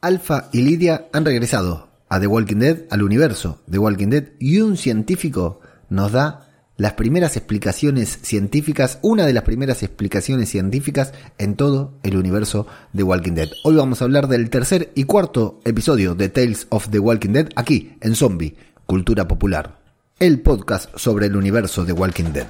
[0.00, 4.60] Alpha y Lidia han regresado a The Walking Dead, al universo The Walking Dead, y
[4.60, 11.56] un científico nos da las primeras explicaciones científicas, una de las primeras explicaciones científicas en
[11.56, 13.48] todo el universo de Walking Dead.
[13.64, 17.48] Hoy vamos a hablar del tercer y cuarto episodio de Tales of the Walking Dead
[17.56, 18.54] aquí en Zombie,
[18.86, 19.80] Cultura Popular,
[20.20, 22.46] el podcast sobre el universo de Walking Dead.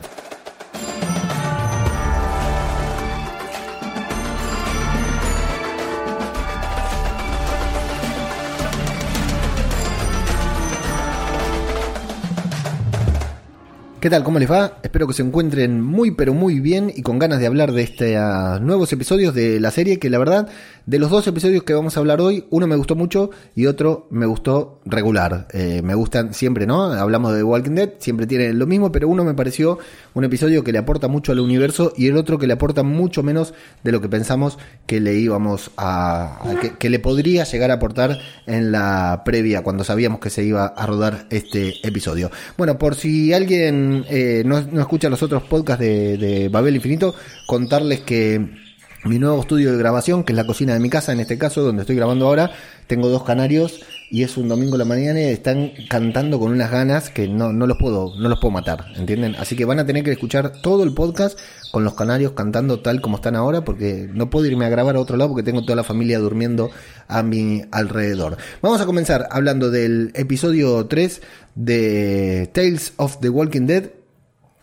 [14.01, 14.23] ¿Qué tal?
[14.23, 14.79] ¿Cómo les va?
[14.84, 18.61] Espero que se encuentren muy pero muy bien y con ganas de hablar de estos
[18.61, 20.48] nuevos episodios de la serie que la verdad
[20.88, 24.07] de los dos episodios que vamos a hablar hoy, uno me gustó mucho y otro
[24.11, 25.47] me gustó regular.
[25.52, 26.84] Eh, me gustan siempre, ¿no?
[26.84, 29.79] Hablamos de Walking Dead, siempre tienen lo mismo, pero uno me pareció
[30.15, 33.23] un episodio que le aporta mucho al universo y el otro que le aporta mucho
[33.23, 33.52] menos
[33.85, 36.41] de lo que pensamos que le íbamos a...
[36.79, 40.87] que, le podría llegar a aportar en la previa, cuando sabíamos que se iba a
[40.87, 42.30] rodar este episodio.
[42.57, 47.14] Bueno, por si alguien eh, no, escucha los otros podcasts de, de Babel Infinito,
[47.46, 48.68] contarles que
[49.04, 51.63] mi nuevo estudio de grabación, que es la cocina de mi casa, en este caso,
[51.63, 52.51] donde estoy grabando ahora.
[52.87, 56.71] Tengo dos canarios y es un domingo de la mañana y están cantando con unas
[56.71, 59.37] ganas que no, no los puedo, no los puedo matar, ¿entienden?
[59.37, 61.38] Así que van a tener que escuchar todo el podcast
[61.71, 65.00] con los canarios cantando tal como están ahora, porque no puedo irme a grabar a
[65.00, 66.71] otro lado porque tengo toda la familia durmiendo
[67.06, 68.38] a mi alrededor.
[68.62, 71.22] Vamos a comenzar hablando del episodio 3
[71.55, 73.91] de Tales of the Walking Dead,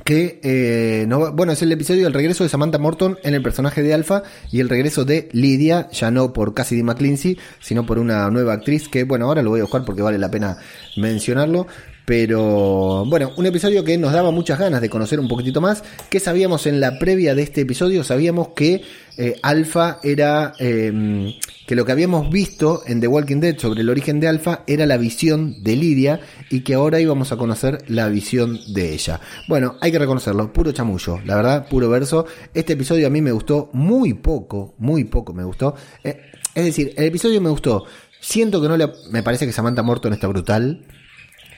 [0.06, 3.82] que eh, no, bueno es el episodio del regreso de Samantha Morton en el personaje
[3.82, 8.30] de Alpha y el regreso de Lydia ya no por Cassidy McClincy sino por una
[8.30, 10.58] nueva actriz que bueno ahora lo voy a buscar porque vale la pena
[10.96, 11.66] mencionarlo
[12.06, 15.84] pero bueno, un episodio que nos daba muchas ganas de conocer un poquitito más.
[16.10, 18.04] ¿Qué sabíamos en la previa de este episodio?
[18.04, 18.84] Sabíamos que
[19.18, 21.34] eh, Alpha era, em,
[21.66, 24.86] que lo que habíamos visto en The Walking Dead sobre el origen de Alpha era
[24.86, 29.20] la visión de Lidia y que ahora íbamos a conocer la visión de ella.
[29.48, 32.26] Bueno, hay que reconocerlo, puro chamullo, la verdad, puro verso.
[32.54, 35.76] Este episodio a mí me gustó muy poco, muy poco me gustó.
[36.04, 36.22] Eh,
[36.54, 37.86] es decir, el episodio me gustó.
[38.20, 38.90] Siento que no le...
[39.12, 40.86] Me parece que Samantha Morton está brutal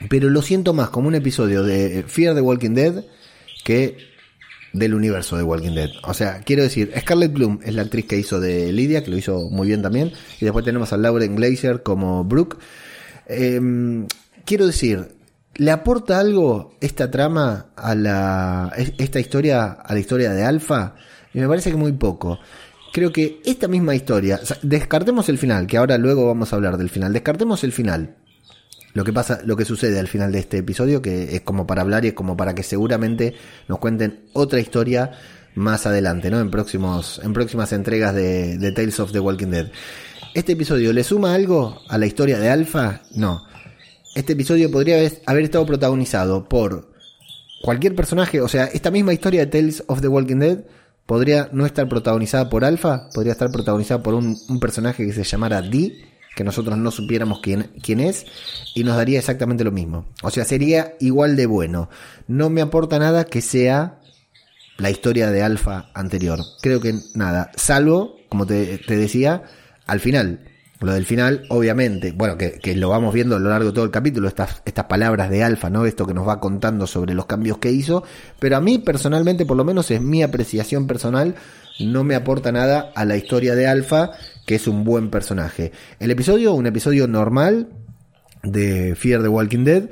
[0.08, 3.04] pero lo siento más como un episodio de Fear the Walking Dead
[3.64, 3.96] que
[4.72, 5.90] del universo de Walking Dead.
[6.04, 9.16] O sea, quiero decir, Scarlett Bloom es la actriz que hizo de Lydia, que lo
[9.16, 10.12] hizo muy bien también.
[10.40, 12.58] Y después tenemos a Lauren Glazer como Brooke.
[13.26, 14.06] Em,
[14.48, 15.08] quiero decir,
[15.56, 18.72] ¿le aporta algo esta trama a la.
[18.76, 20.94] esta historia a la historia de Alpha?
[21.34, 22.38] Y me parece que muy poco.
[22.90, 26.88] Creo que esta misma historia, descartemos el final, que ahora luego vamos a hablar del
[26.88, 28.16] final, descartemos el final,
[28.94, 31.82] lo que pasa, lo que sucede al final de este episodio, que es como para
[31.82, 33.34] hablar y es como para que seguramente
[33.68, 35.10] nos cuenten otra historia
[35.54, 36.40] más adelante, ¿no?
[36.40, 39.70] En próximos, en próximas entregas de, de Tales of the Walking Dead.
[40.32, 43.02] ¿Este episodio le suma algo a la historia de Alpha?
[43.14, 43.46] No.
[44.18, 44.96] Este episodio podría
[45.26, 46.90] haber estado protagonizado por
[47.62, 50.58] cualquier personaje, o sea, esta misma historia de Tales of the Walking Dead
[51.06, 55.62] podría no estar protagonizada por Alpha, podría estar protagonizada por un, personaje que se llamara
[55.62, 57.70] Dee que nosotros no supiéramos quién,
[58.00, 58.26] es
[58.74, 60.06] y nos daría exactamente lo mismo.
[60.24, 61.88] O sea, sería igual de bueno.
[62.26, 64.00] No me aporta nada que sea
[64.78, 66.40] la historia de Alfa anterior.
[66.60, 69.44] Creo que nada, salvo, como te, decía,
[69.86, 70.40] al final.
[70.80, 73.90] Lo del final, obviamente, bueno, que, lo vamos viendo a lo largo de todo el
[73.90, 75.86] capítulo, estas, estas palabras de Alfa, ¿no?
[75.86, 78.04] Esto que nos va contando sobre los cambios que hizo.
[78.38, 81.34] Pero a mí, personalmente, por lo menos es mi apreciación personal,
[81.80, 84.12] no me aporta nada a la historia de Alpha,
[84.46, 85.72] que es un buen personaje.
[85.98, 87.68] El episodio, un episodio normal
[88.44, 89.90] de Fear the Walking Dead,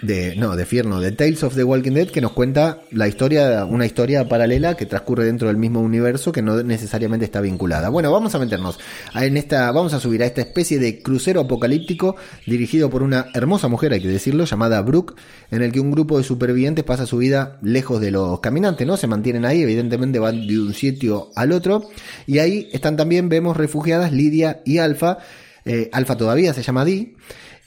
[0.00, 3.64] de no, de Fierno, de Tales of the Walking Dead, que nos cuenta la historia,
[3.64, 7.88] una historia paralela que transcurre dentro del mismo universo que no necesariamente está vinculada.
[7.88, 8.78] Bueno, vamos a meternos
[9.14, 12.14] en esta, vamos a subir a esta especie de crucero apocalíptico
[12.46, 15.14] dirigido por una hermosa mujer, hay que decirlo, llamada Brooke,
[15.50, 18.96] en el que un grupo de supervivientes pasa su vida lejos de los caminantes, ¿no?
[18.96, 21.88] Se mantienen ahí, evidentemente van de un sitio al otro,
[22.26, 25.18] y ahí están también, vemos refugiadas Lidia y Alfa,
[25.64, 27.16] eh, Alfa todavía se llama Dee,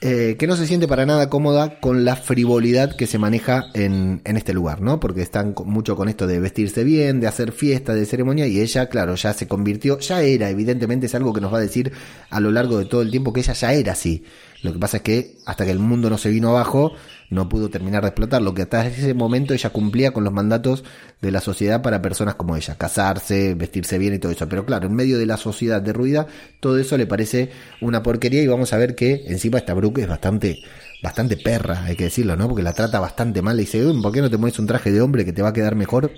[0.03, 4.21] eh, que no se siente para nada cómoda con la frivolidad que se maneja en,
[4.23, 4.99] en este lugar, ¿no?
[4.99, 8.89] Porque están mucho con esto de vestirse bien, de hacer fiesta, de ceremonia, y ella,
[8.89, 11.91] claro, ya se convirtió, ya era, evidentemente es algo que nos va a decir
[12.31, 14.23] a lo largo de todo el tiempo que ella ya era así.
[14.63, 16.93] Lo que pasa es que hasta que el mundo no se vino abajo,
[17.29, 18.41] no pudo terminar de explotar.
[18.41, 20.83] Lo que hasta ese momento ella cumplía con los mandatos
[21.21, 24.47] de la sociedad para personas como ella, casarse, vestirse bien y todo eso.
[24.47, 26.27] Pero claro, en medio de la sociedad derruida,
[26.59, 27.49] todo eso le parece
[27.81, 30.59] una porquería y vamos a ver que encima esta Brooke es bastante
[31.01, 32.47] bastante perra, hay que decirlo, ¿no?
[32.47, 33.57] Porque la trata bastante mal.
[33.57, 35.53] Le dice, ¿por qué no te pones un traje de hombre que te va a
[35.53, 36.11] quedar mejor?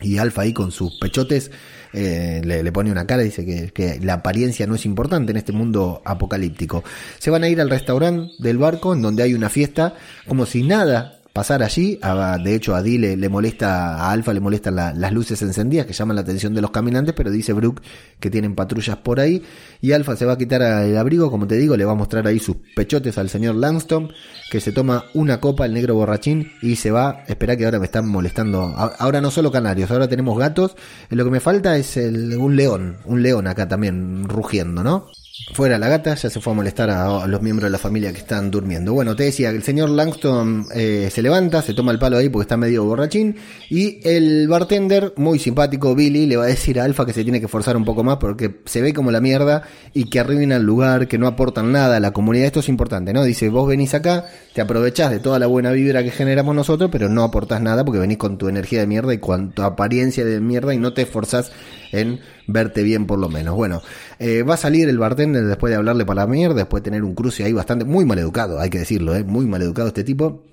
[0.00, 1.50] Y Alfa ahí con sus pechotes
[1.92, 5.52] eh, le, pone una cara, dice que, que, la apariencia no es importante en este
[5.52, 6.84] mundo apocalíptico.
[7.18, 9.94] Se van a ir al restaurante del barco en donde hay una fiesta,
[10.26, 11.98] como si nada pasar allí.
[12.44, 16.16] de hecho, a Dee le, molesta, a Alfa le molestan las luces encendidas que llaman
[16.16, 17.82] la atención de los caminantes, pero dice Brooke
[18.18, 19.42] que tienen patrullas por ahí.
[19.80, 22.26] Y Alfa se va a quitar el abrigo, como te digo, le va a mostrar
[22.26, 24.12] ahí sus pechotes al señor Langston,
[24.50, 27.24] que se toma una copa, el negro borrachín, y se va.
[27.28, 28.62] Espera que ahora me están molestando.
[28.98, 30.76] Ahora no solo canarios, ahora tenemos gatos.
[31.10, 35.06] Lo que me falta es un león, un león acá también rugiendo, ¿no?
[35.52, 38.18] Fuera la gata, ya se fue a molestar a, los miembros de la familia que
[38.18, 38.92] están durmiendo.
[38.92, 42.28] Bueno, te decía que el señor Langston eh, se levanta, se toma el palo ahí
[42.28, 43.36] porque está medio borrachín.
[43.68, 47.40] Y el bartender, muy simpático, Billy, le va a decir a Alfa que se tiene
[47.40, 49.62] que forzar un poco más porque se ve como la mierda
[49.94, 52.46] y que arruina el lugar, que no aportan nada a la comunidad.
[52.46, 53.22] Esto es importante, ¿no?
[53.22, 57.08] Dice, vos venís acá, te aprovechás de toda la buena vibra que generamos nosotros, pero
[57.08, 60.40] no aportás nada porque venís con tu energía de mierda y con tu apariencia de
[60.40, 61.52] mierda y no te esforzás
[61.92, 63.54] en verte bien por lo menos.
[63.54, 63.82] Bueno,
[64.18, 67.04] eh, va a salir el bartender después de hablarle para la mierda, después de tener
[67.04, 69.24] un cruce ahí bastante, muy mal educado, hay que decirlo, ¿eh?
[69.24, 70.44] muy mal educado este tipo.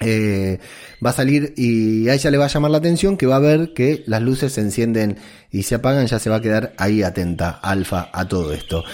[0.00, 0.60] Eh,
[1.04, 3.40] va a salir y a ella le va a llamar la atención que va a
[3.40, 5.18] ver que las luces se encienden
[5.50, 8.84] y se apagan, ya se va a quedar ahí atenta, alfa, a todo esto.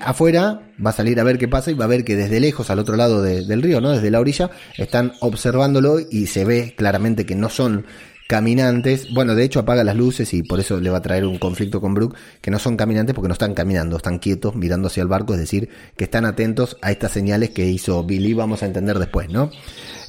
[0.00, 2.70] Afuera va a salir a ver qué pasa y va a ver que desde lejos,
[2.70, 3.90] al otro lado del río, ¿no?
[3.90, 7.84] Desde la orilla, están observándolo y se ve claramente que no son
[8.28, 9.12] caminantes.
[9.12, 11.80] Bueno, de hecho apaga las luces y por eso le va a traer un conflicto
[11.80, 15.08] con Brooke, que no son caminantes porque no están caminando, están quietos mirando hacia el
[15.08, 18.98] barco, es decir, que están atentos a estas señales que hizo Billy, vamos a entender
[18.98, 19.50] después, ¿no?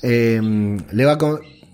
[0.01, 0.39] Eh,
[0.91, 1.17] le va a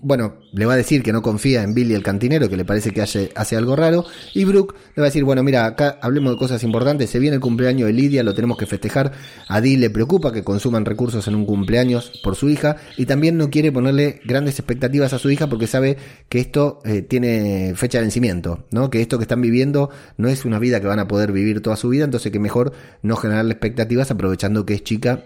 [0.02, 2.90] bueno, le va a decir que no confía en Billy el cantinero, que le parece
[2.90, 4.04] que hace, hace, algo raro,
[4.34, 7.36] y Brooke le va a decir, bueno, mira, acá hablemos de cosas importantes, se viene
[7.36, 9.12] el cumpleaños de Lidia, lo tenemos que festejar,
[9.48, 13.36] a Dee le preocupa que consuman recursos en un cumpleaños por su hija, y también
[13.36, 15.96] no quiere ponerle grandes expectativas a su hija porque sabe
[16.28, 18.90] que esto eh, tiene fecha de vencimiento, ¿no?
[18.90, 21.76] Que esto que están viviendo no es una vida que van a poder vivir toda
[21.76, 22.72] su vida, entonces que mejor
[23.02, 25.22] no generarle expectativas aprovechando que es chica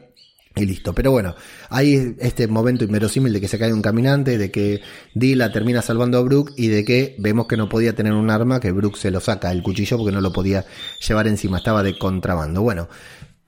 [0.57, 0.95] y listo.
[0.95, 1.35] Pero bueno,
[1.69, 4.81] hay este momento inverosímil de que se cae un caminante, de que
[5.15, 8.59] Dila termina salvando a Brooke y de que vemos que no podía tener un arma,
[8.59, 10.65] que Brooke se lo saca el cuchillo porque no lo podía
[11.07, 12.63] llevar encima, estaba de contrabando.
[12.63, 12.89] Bueno,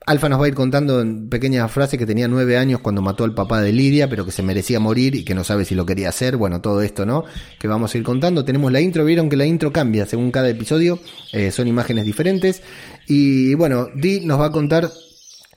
[0.05, 3.25] Alfa nos va a ir contando en pequeñas frases que tenía nueve años cuando mató
[3.25, 5.85] al papá de Lidia, pero que se merecía morir y que no sabe si lo
[5.85, 6.37] quería hacer.
[6.37, 7.25] Bueno, todo esto, ¿no?
[7.59, 8.45] Que vamos a ir contando.
[8.45, 10.99] Tenemos la intro, vieron que la intro cambia según cada episodio,
[11.33, 12.63] eh, son imágenes diferentes.
[13.07, 14.89] Y bueno, Dee nos va a contar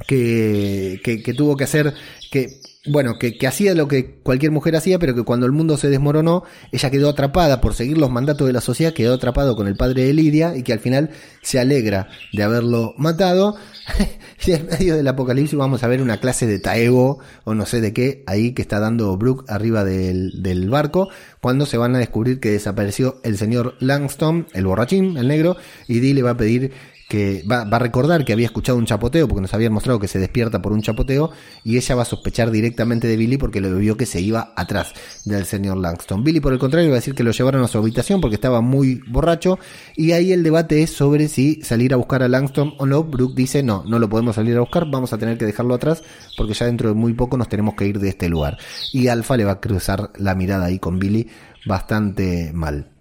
[0.07, 1.95] que, que, tuvo que hacer,
[2.31, 5.77] que, bueno, que, que, hacía lo que cualquier mujer hacía, pero que cuando el mundo
[5.77, 9.69] se desmoronó, ella quedó atrapada por seguir los mandatos de la sociedad, quedó atrapado con
[9.69, 11.11] el padre de Lidia y que al final
[11.43, 13.57] se alegra de haberlo matado.
[14.47, 17.81] y en medio del apocalipsis vamos a ver una clase de taego o no sé
[17.81, 21.09] de qué ahí que está dando Brooke arriba del, del barco,
[21.41, 25.57] cuando se van a descubrir que desapareció el señor Langston, el borrachín, el negro,
[25.89, 26.73] y Dee le va a pedir
[27.13, 30.19] que va, a recordar que había escuchado un chapoteo, porque nos habían mostrado que se
[30.19, 31.31] despierta por un chapoteo,
[31.63, 34.95] y ella va a sospechar directamente de Billy porque lo vio que se iba atrás
[35.27, 36.25] del señor Langston.
[36.25, 38.63] Billy, por el contrario, va a decir que lo llevaron a su habitación porque estaba
[38.63, 39.59] muy borracho,
[39.95, 43.05] y ahí el debate es sobre si salir a buscar a Langston o no.
[43.05, 46.03] Brooke dice, no, no lo podemos salir a buscar, vamos a tener que dejarlo atrás,
[46.39, 48.57] porque ya dentro de muy poco nos tenemos que ir de este lugar.
[48.91, 51.29] Y Alfa le va a cruzar la mirada ahí con Billy
[51.67, 52.92] bastante mal.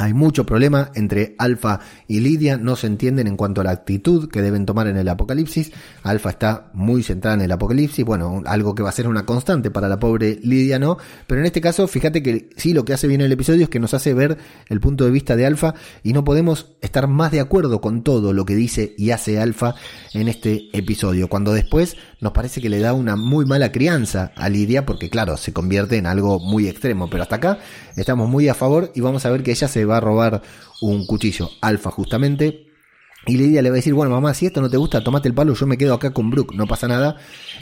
[0.00, 4.30] Hay mucho problema entre Alfa y Lidia, no se entienden en cuanto a la actitud
[4.30, 5.72] que deben tomar en el apocalipsis.
[6.04, 9.72] Alfa está muy centrada en el apocalipsis, bueno, algo que va a ser una constante
[9.72, 10.98] para la pobre Lidia, ¿no?
[11.26, 13.80] Pero en este caso, fíjate que sí, lo que hace bien el episodio es que
[13.80, 14.38] nos hace ver
[14.68, 15.74] el punto de vista de Alfa
[16.04, 19.74] y no podemos estar más de acuerdo con todo lo que dice y hace Alfa
[20.14, 24.48] en este episodio, cuando después nos parece que le da una muy mala crianza a
[24.48, 27.58] Lidia porque claro, se convierte en algo muy extremo, pero hasta acá
[27.96, 30.42] estamos muy a favor y vamos a ver que ella se va a robar
[30.80, 32.66] un cuchillo alfa justamente.
[33.26, 35.34] Y Lidia le va a decir, bueno mamá, si esto no te gusta, tomate el
[35.34, 37.16] palo, yo me quedo acá con Brooke, no pasa nada.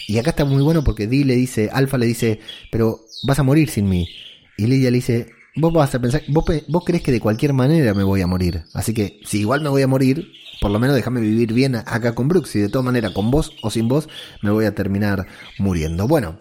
[0.07, 3.43] Y acá está muy bueno porque Dee le dice, Alfa le dice, pero vas a
[3.43, 4.09] morir sin mí.
[4.57, 7.95] Y Lidia le dice, vos vas a pensar, vos, vos crees que de cualquier manera
[7.95, 8.65] me voy a morir.
[8.75, 12.15] Así que si igual me voy a morir, por lo menos déjame vivir bien acá
[12.15, 12.49] con Brooke.
[12.49, 14.09] Si de todas maneras con vos o sin vos
[14.43, 15.27] me voy a terminar
[15.59, 16.07] muriendo.
[16.09, 16.39] Bueno,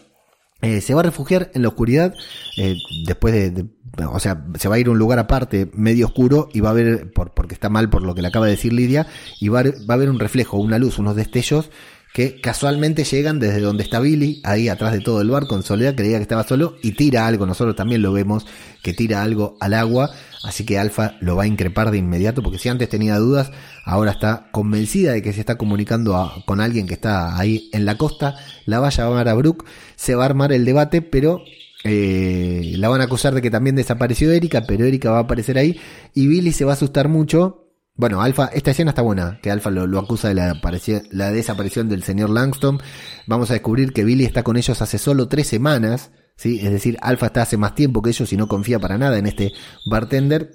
[0.61, 2.13] eh, se va a refugiar en la oscuridad
[2.57, 3.65] eh, después de,
[4.09, 6.73] o sea, se va a ir a un lugar aparte, medio oscuro, y va a
[6.73, 9.05] ver, por, porque está mal por lo que le acaba de decir Lidia,
[9.39, 11.69] y va a, va a ver un reflejo, una luz, unos destellos
[12.15, 15.95] que casualmente llegan desde donde está Billy, ahí atrás de todo el barco en soledad,
[15.95, 18.47] creía que estaba solo, y tira algo, nosotros también lo vemos,
[18.81, 20.11] que tira algo al agua,
[20.45, 23.51] así que Alfa lo va a increpar de inmediato, porque si antes tenía dudas,
[23.83, 27.97] ahora está convencida de que se está comunicando con alguien que está ahí en la
[27.97, 29.65] costa, la va a llamar a Brooke,
[29.97, 31.43] se va a armar el debate, pero
[31.83, 35.57] eh, la van a acusar de que también desapareció Erika, pero Erika va a aparecer
[35.57, 35.81] ahí.
[36.13, 37.64] Y Billy se va a asustar mucho.
[37.97, 42.29] Bueno, Alfa, esta escena está buena, que Alfa lo, acusa de la, desaparición del señor
[42.29, 42.81] Langston.
[43.25, 46.59] Vamos a descubrir que Billy está con ellos hace solo tres semanas, ¿sí?
[46.61, 49.27] Es decir, Alfa está hace más tiempo que ellos y no confía para nada en
[49.27, 49.53] este
[49.85, 50.51] bartender.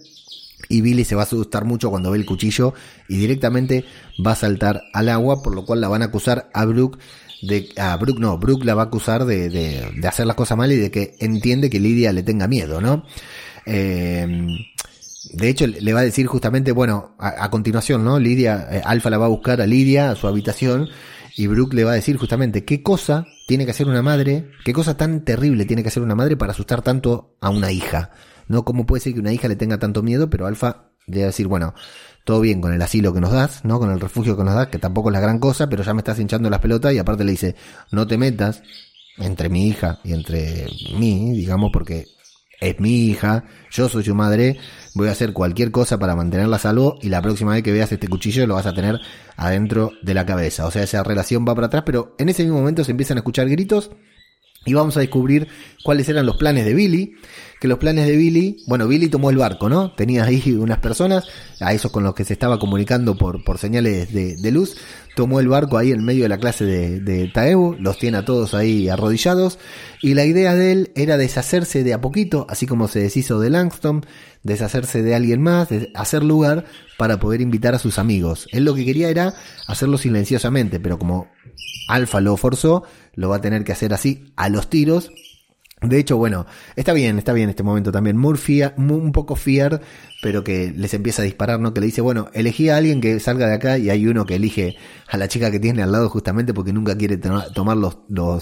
[0.68, 2.74] Y Billy se va a asustar mucho cuando ve el cuchillo
[3.08, 3.86] y directamente
[4.24, 6.98] va a saltar al agua, por lo cual la van a acusar a Brooke
[7.40, 10.58] de, a Brooke no, Brooke la va a acusar de, de, de hacer las cosas
[10.58, 13.06] mal y de que entiende que Lidia le tenga miedo, ¿no?
[13.64, 14.26] Eh,
[15.24, 18.18] de hecho, le va a decir justamente, bueno, a, continuación, ¿no?
[18.18, 20.88] Lidia, eh, Alfa la va a buscar a Lidia a su habitación
[21.36, 24.72] y Brooke le va a decir justamente qué cosa tiene que hacer una madre, qué
[24.72, 28.12] cosa tan terrible tiene que hacer una madre para asustar tanto a una hija,
[28.48, 28.64] ¿no?
[28.64, 30.30] ¿Cómo puede ser que una hija le tenga tanto miedo?
[30.30, 31.74] Pero Alfa le va a decir, bueno,
[32.24, 33.78] todo bien con el asilo que nos das, ¿no?
[33.78, 36.00] Con el refugio que nos das, que tampoco es la gran cosa, pero ya me
[36.00, 37.56] estás hinchando las pelotas y aparte le dice,
[37.90, 38.62] no te metas
[39.18, 42.06] entre mi hija y entre mí, digamos, porque
[42.60, 44.58] es mi hija, yo soy su madre,
[44.94, 47.90] voy a hacer cualquier cosa para mantenerla a salvo y la próxima vez que veas
[47.90, 49.00] este cuchillo lo vas a tener
[49.36, 50.66] adentro de la cabeza.
[50.66, 53.20] O sea, esa relación va para atrás, pero en ese mismo momento se empiezan a
[53.20, 53.90] escuchar gritos
[54.66, 55.48] y vamos a descubrir
[55.82, 57.14] cuáles eran los planes de Billy.
[57.60, 59.92] Que los planes de Billy, bueno, Billy tomó el barco, ¿no?
[59.92, 61.24] Tenía ahí unas personas,
[61.60, 64.78] a esos con los que se estaba comunicando por, por señales de, luz.
[65.14, 68.24] Tomó el barco ahí en medio de la clase de, de Taebu, los tiene a
[68.24, 69.58] todos ahí arrodillados.
[70.00, 73.50] Y la idea de él era deshacerse de a poquito, así como se deshizo de
[73.50, 74.06] Langston,
[74.42, 76.64] deshacerse de alguien más, hacer lugar
[76.96, 78.46] para poder invitar a sus amigos.
[78.52, 79.34] Él lo que quería era
[79.66, 81.28] hacerlo silenciosamente, pero como
[81.88, 85.10] Alfa lo forzó, lo va a tener que hacer así a los tiros
[85.82, 86.44] de hecho, bueno,
[86.76, 88.18] está bien, está bien este momento también.
[88.18, 89.80] Murphy, un poco fier,
[90.20, 91.72] pero que les empieza a disparar, ¿no?
[91.72, 94.34] Que le dice, bueno, elegí a alguien que salga de acá y hay uno que
[94.34, 94.76] elige
[95.08, 97.96] a la chica que tiene al lado justamente porque nunca quiere tomar los,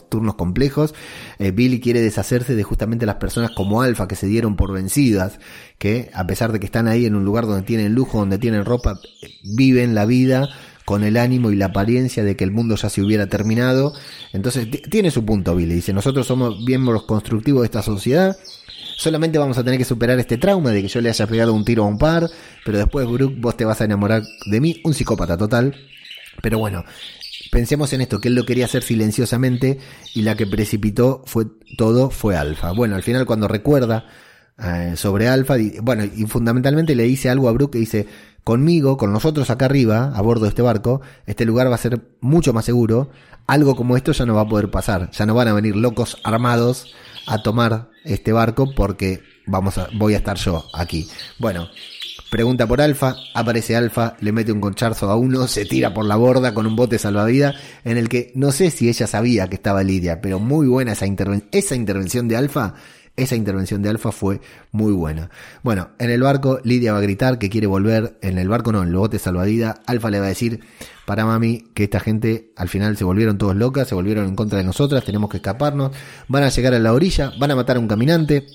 [0.08, 0.96] turnos complejos.
[1.38, 5.38] Eh, Billy quiere deshacerse de justamente las personas como Alfa que se dieron por vencidas,
[5.78, 8.64] que a pesar de que están ahí en un lugar donde tienen lujo, donde tienen
[8.64, 8.98] ropa,
[9.44, 10.48] viven la vida
[10.88, 13.92] con el ánimo y la apariencia de que el mundo ya se hubiera terminado.
[14.32, 15.74] Entonces tiene su punto, Billy.
[15.74, 18.38] Dice, nosotros somos miembros constructivos de esta sociedad.
[18.96, 21.62] Solamente vamos a tener que superar este trauma de que yo le haya pegado un
[21.66, 22.30] tiro a un par,
[22.64, 25.76] pero después, Brooke, vos te vas a enamorar de mí, un psicópata total.
[26.40, 26.82] Pero bueno,
[27.52, 29.78] pensemos en esto, que él lo quería hacer silenciosamente
[30.14, 32.72] y la que precipitó fue todo fue Alfa.
[32.72, 34.06] Bueno, al final cuando recuerda
[34.58, 38.06] eh, sobre Alfa, bueno, y fundamentalmente le dice algo a Brooke que dice,
[38.48, 42.00] conmigo, con nosotros acá arriba, a bordo de este barco, este lugar va a ser
[42.22, 43.10] mucho más seguro.
[43.46, 45.10] Algo como esto ya no va a poder pasar.
[45.10, 46.94] Ya no van a venir locos armados
[47.26, 51.06] a tomar este barco porque vamos a, voy a estar yo aquí.
[51.38, 51.68] Bueno,
[52.30, 56.16] pregunta por Alfa, aparece Alfa, le mete un concharzo a uno, se tira por la
[56.16, 59.82] borda con un bote salvavidas en el que no sé si ella sabía que estaba
[59.82, 61.04] Lidia, pero muy buena esa,
[61.52, 62.76] esa intervención de Alfa
[63.18, 64.40] esa intervención de Alfa fue
[64.72, 65.30] muy buena.
[65.62, 68.82] Bueno, en el barco Lidia va a gritar que quiere volver, en el barco no,
[68.82, 70.60] en el bote salvadida, Alfa le va a decir
[71.04, 74.58] para mami que esta gente al final se volvieron todos locas, se volvieron en contra
[74.58, 75.92] de nosotras, tenemos que escaparnos,
[76.28, 78.46] van a llegar a la orilla, van a matar a un caminante,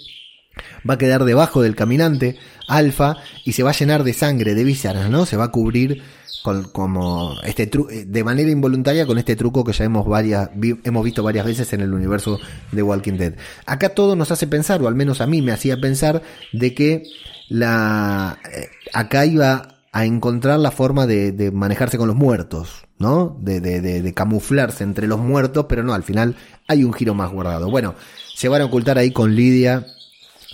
[0.87, 4.63] va a quedar debajo del caminante, Alfa, y se va a llenar de sangre, de
[4.63, 5.25] vísceras, ¿no?
[5.25, 6.03] Se va a cubrir
[6.43, 10.49] como este eh, de manera involuntaria con este truco que ya hemos varias
[10.83, 12.39] hemos visto varias veces en el universo
[12.71, 13.33] de Walking Dead.
[13.65, 16.21] Acá todo nos hace pensar, o al menos a mí me hacía pensar,
[16.51, 17.03] de que
[17.49, 23.37] la eh, acá iba a encontrar la forma de, manejarse con los muertos, ¿no?
[23.39, 26.35] De, de, de, camuflarse entre los muertos, pero no, al final
[26.67, 27.69] hay un giro más guardado.
[27.69, 27.93] Bueno,
[28.33, 29.85] se van a ocultar ahí con Lidia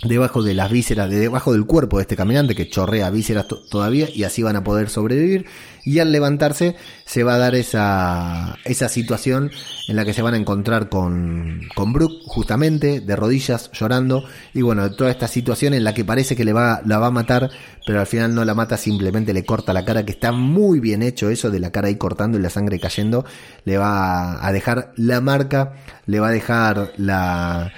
[0.02, 4.08] debajo de las vísceras, de debajo del cuerpo de este caminante que chorrea vísceras todavía
[4.12, 5.46] y así van a poder sobrevivir.
[5.84, 6.76] Y al levantarse
[7.06, 9.50] se va a dar esa, esa situación
[9.88, 14.24] en la que se van a encontrar con, con Brooke justamente de rodillas llorando.
[14.52, 17.10] Y bueno, toda esta situación en la que parece que le va, la va a
[17.10, 17.50] matar
[17.86, 21.02] pero al final no la mata, simplemente le corta la cara que está muy bien
[21.02, 23.24] hecho eso de la cara ahí cortando y la sangre cayendo,
[23.64, 25.72] le va a dejar la marca,
[26.06, 27.72] le va a dejar la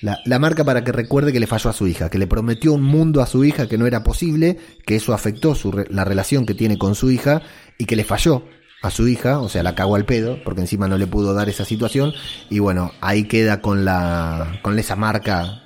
[0.00, 2.82] la, marca para que recuerde que le falló a su hija, que le prometió un
[2.82, 6.54] mundo a su hija que no era posible, que eso afectó su, la relación que
[6.54, 7.42] tiene con su hija
[7.78, 8.44] y que le falló
[8.82, 11.48] a su hija, o sea, la cagó al pedo, porque encima no le pudo dar
[11.48, 12.12] esa situación,
[12.48, 15.62] y bueno, ahí queda con la, con esa marca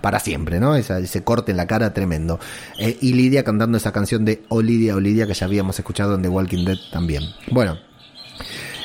[0.00, 0.74] para siempre, ¿no?
[0.74, 2.38] Esa, ese corte en la cara tremendo.
[2.78, 6.14] Eh, y Lidia cantando esa canción de Oh Lidia, oh Lidia, que ya habíamos escuchado
[6.14, 7.22] en The Walking Dead también.
[7.50, 7.78] Bueno,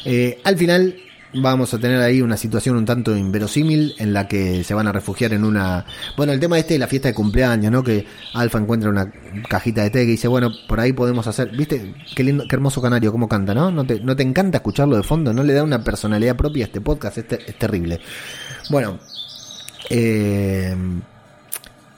[0.06, 0.96] eh, al final
[1.36, 4.92] vamos a tener ahí una situación un tanto inverosímil en la que se van a
[4.92, 5.86] refugiar en una...
[6.16, 7.84] Bueno, el tema este de la fiesta de cumpleaños, ¿no?
[7.84, 9.12] Que Alfa encuentra una
[9.50, 11.50] cajita de té y dice, bueno, por ahí podemos hacer...
[11.50, 11.96] ¿Viste?
[12.16, 13.72] Qué lindo, qué hermoso canario, cómo canta, ¿no?
[13.72, 15.34] ¿No te, no te encanta escucharlo de fondo?
[15.34, 17.18] ¿No le da una personalidad propia a este podcast?
[17.18, 18.00] Es, es terrible.
[18.70, 19.00] Bueno,
[19.90, 20.75] Eh,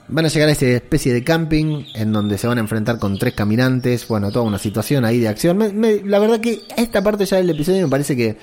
[0.08, 3.18] van a llegar a esa especie de camping en donde se van a enfrentar con
[3.18, 4.06] tres caminantes.
[4.08, 5.58] Bueno, toda una situación ahí de acción.
[6.04, 8.36] la verdad que esta parte ya del episodio me parece que,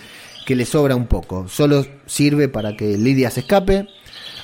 [0.46, 1.48] que le sobra un poco.
[1.48, 3.88] Solo sirve para que Lidia se escape.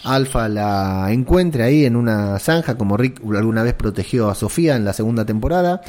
[0.04, 4.86] Alfa la encuentre ahí en una zanja como Rick alguna vez protegió a Sofía en
[4.86, 5.82] la segunda temporada.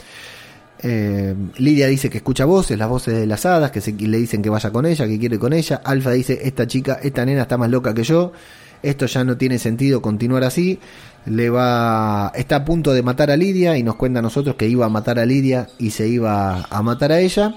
[0.82, 4.48] Eh, Lidia dice que escucha voces, las voces de las hadas, que le dicen que
[4.48, 5.80] vaya con ella, que quiere con ella.
[5.84, 8.32] Alfa dice, esta chica, esta nena está más loca que yo.
[8.82, 10.80] Esto ya no tiene sentido continuar así.
[11.26, 14.68] Le va, está a punto de matar a Lidia y nos cuenta a nosotros que
[14.68, 17.54] iba a matar a Lidia y se iba a matar a ella,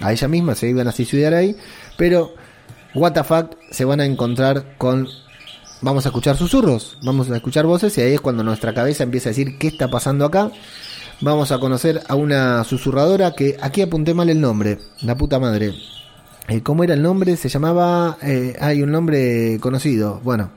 [0.00, 1.56] a ella misma, se iban a suicidar ahí.
[1.96, 2.34] Pero,
[2.94, 5.08] fuck, se van a encontrar con
[5.82, 9.30] vamos a escuchar susurros, vamos a escuchar voces y ahí es cuando nuestra cabeza empieza
[9.30, 10.50] a decir qué está pasando acá
[11.20, 15.74] vamos a conocer a una susurradora que aquí apunté mal el nombre, la puta madre.
[16.48, 17.36] Eh, ¿Cómo era el nombre?
[17.36, 18.18] Se llamaba...
[18.22, 20.20] Eh, hay un nombre conocido.
[20.24, 20.50] Bueno,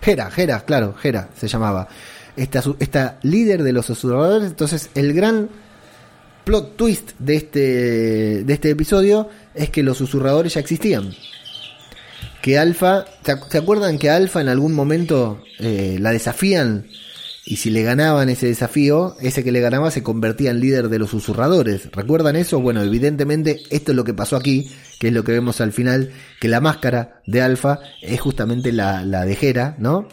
[0.00, 1.88] Gera, Gera, claro, Gera se llamaba.
[2.36, 4.48] Esta, esta líder de los susurradores.
[4.48, 5.48] Entonces, el gran
[6.50, 7.60] plot twist de este,
[8.42, 11.14] de este episodio es que los susurradores ya existían.
[12.42, 13.04] Que Alfa...
[13.48, 16.88] ¿Se acuerdan que Alfa en algún momento eh, la desafían
[17.44, 20.98] y si le ganaban ese desafío, ese que le ganaba se convertía en líder de
[20.98, 21.88] los susurradores.
[21.92, 22.58] ¿Recuerdan eso?
[22.58, 26.10] Bueno, evidentemente esto es lo que pasó aquí, que es lo que vemos al final,
[26.40, 30.08] que la máscara de Alfa es justamente la, la de Hera, ¿no?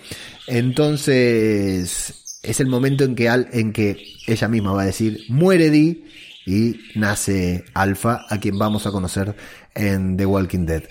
[0.46, 6.04] Entonces, es el momento en que, en que ella misma va a decir, muere Di
[6.46, 9.36] y nace Alfa, a quien vamos a conocer
[9.76, 10.84] en The Walking Dead.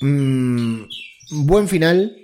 [0.00, 0.82] Mm,
[1.30, 2.16] buen final,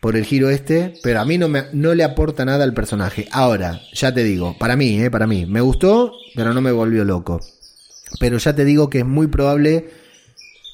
[0.00, 3.28] por el giro este, pero a mí no, me, no le aporta nada al personaje.
[3.32, 7.04] Ahora, ya te digo, para mí, eh, para mí, me gustó, pero no me volvió
[7.04, 7.40] loco.
[8.18, 9.88] Pero ya te digo que es muy probable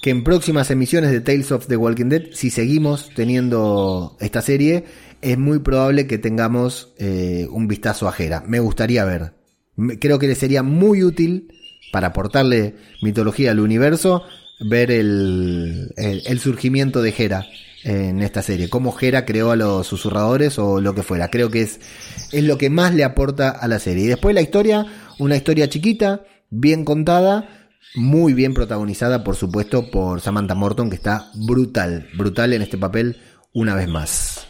[0.02, 4.84] que en próximas emisiones de Tales of the Walking Dead, si seguimos teniendo esta serie,
[5.22, 8.44] es muy probable que tengamos eh, un vistazo a Jera.
[8.46, 9.32] Me gustaría ver.
[10.00, 11.48] Creo que le sería muy útil
[11.92, 14.22] para aportarle mitología al universo
[14.60, 15.92] ver el,
[16.40, 17.46] surgimiento de Jera
[17.84, 21.30] en esta serie, cómo Jera creó a los susurradores o lo que fuera.
[21.30, 21.80] Creo que es,
[22.32, 24.04] es lo que más le aporta a la serie.
[24.04, 24.86] Y después la historia,
[25.18, 27.55] una historia chiquita, bien contada,
[27.94, 33.16] muy bien protagonizada, por supuesto, por Samantha Morton, que está brutal, brutal en este papel
[33.52, 34.46] una vez más.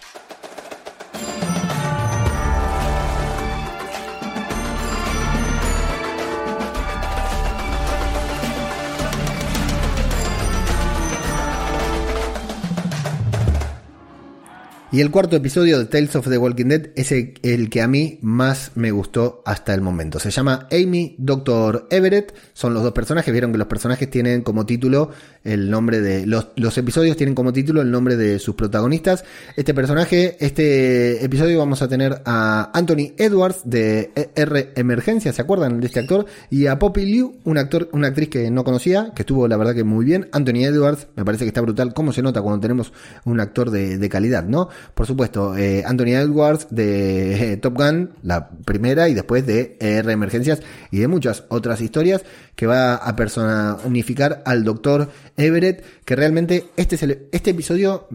[14.93, 18.21] Y el cuarto episodio de Tales of the Walking Dead es el, que a mí
[18.23, 20.21] más me gustó hasta el momento.
[20.21, 22.33] Se llama Amy, Doctor Everett.
[22.53, 23.33] Son los dos personajes.
[23.33, 25.11] Vieron que los personajes tienen como título
[25.43, 26.25] el nombre de.
[26.25, 29.25] Los, los episodios tienen como título el nombre de sus protagonistas.
[29.57, 35.81] Este personaje, este episodio vamos a tener a Anthony Edwards de R Emergencia, ¿se acuerdan
[35.81, 36.27] de este actor?
[36.49, 39.75] Y a Poppy Liu, un actor, una actriz que no conocía, que estuvo la verdad
[39.75, 40.29] que muy bien.
[40.31, 41.93] Anthony Edwards, me parece que está brutal.
[41.93, 42.93] ¿Cómo se nota cuando tenemos
[43.25, 44.69] un actor de, de calidad, no?
[44.95, 50.13] Por supuesto, eh, Anthony Edwards de eh, Top Gun, la primera, y después de R
[50.13, 56.67] Emergencias y de muchas otras historias que va a personificar al doctor Everett, que realmente
[56.77, 58.09] este, es este episodio,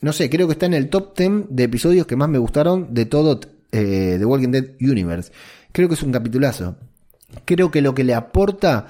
[0.00, 2.94] no sé, creo que está en el top 10 de episodios que más me gustaron
[2.94, 3.40] de todo
[3.72, 5.32] eh, The Walking Dead Universe.
[5.72, 6.76] Creo que es un capitulazo.
[7.44, 8.86] Creo que lo que le aporta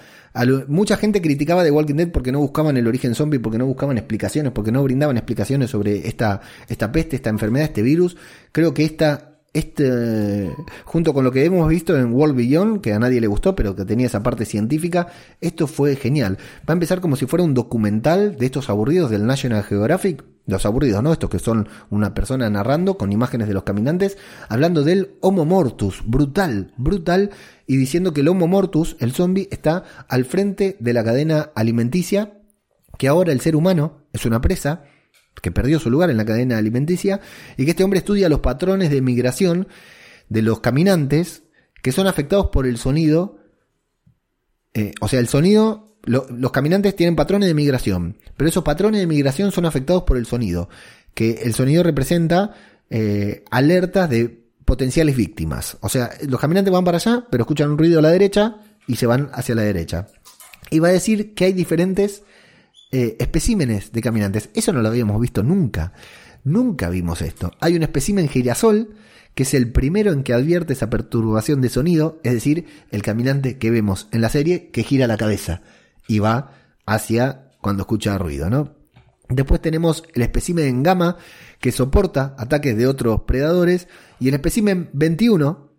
[0.68, 3.98] mucha gente criticaba The Walking Dead porque no buscaban el origen zombie, porque no buscaban
[3.98, 8.16] explicaciones, porque no brindaban explicaciones sobre esta, esta peste, esta enfermedad, este virus.
[8.52, 10.52] Creo que esta este,
[10.84, 13.76] junto con lo que hemos visto en World Beyond, que a nadie le gustó, pero
[13.76, 15.06] que tenía esa parte científica,
[15.40, 16.38] esto fue genial.
[16.68, 20.66] Va a empezar como si fuera un documental de estos aburridos del National Geographic, los
[20.66, 21.12] aburridos, ¿no?
[21.12, 26.02] Estos que son una persona narrando con imágenes de los caminantes, hablando del Homo Mortus,
[26.04, 27.30] brutal, brutal,
[27.66, 32.40] y diciendo que el Homo Mortus, el zombie, está al frente de la cadena alimenticia,
[32.98, 34.84] que ahora el ser humano es una presa,
[35.40, 37.20] que perdió su lugar en la cadena alimenticia,
[37.56, 39.66] y que este hombre estudia los patrones de migración
[40.28, 41.44] de los caminantes
[41.82, 43.38] que son afectados por el sonido.
[44.72, 49.06] Eh, o sea, el sonido, los caminantes tienen patrones de migración, pero esos patrones de
[49.06, 50.68] migración son afectados por el sonido,
[51.14, 52.54] que el sonido representa
[52.90, 55.76] eh, alertas de potenciales víctimas.
[55.80, 58.96] O sea, los caminantes van para allá, pero escuchan un ruido a la derecha y
[58.96, 60.08] se van hacia la derecha.
[60.70, 62.22] Y va a decir que hay diferentes
[62.90, 64.50] eh, especímenes de caminantes.
[64.54, 65.92] Eso no lo habíamos visto nunca.
[66.44, 67.52] Nunca vimos esto.
[67.60, 68.94] Hay un espécimen girasol
[69.34, 73.58] que es el primero en que advierte esa perturbación de sonido, es decir, el caminante
[73.58, 75.62] que vemos en la serie que gira la cabeza
[76.08, 76.52] y va
[76.86, 78.74] hacia cuando escucha ruido, ¿no?
[79.28, 81.16] Después tenemos el espécimen gamma
[81.60, 83.88] que soporta ataques de otros predadores
[84.20, 85.72] y el espécimen 21,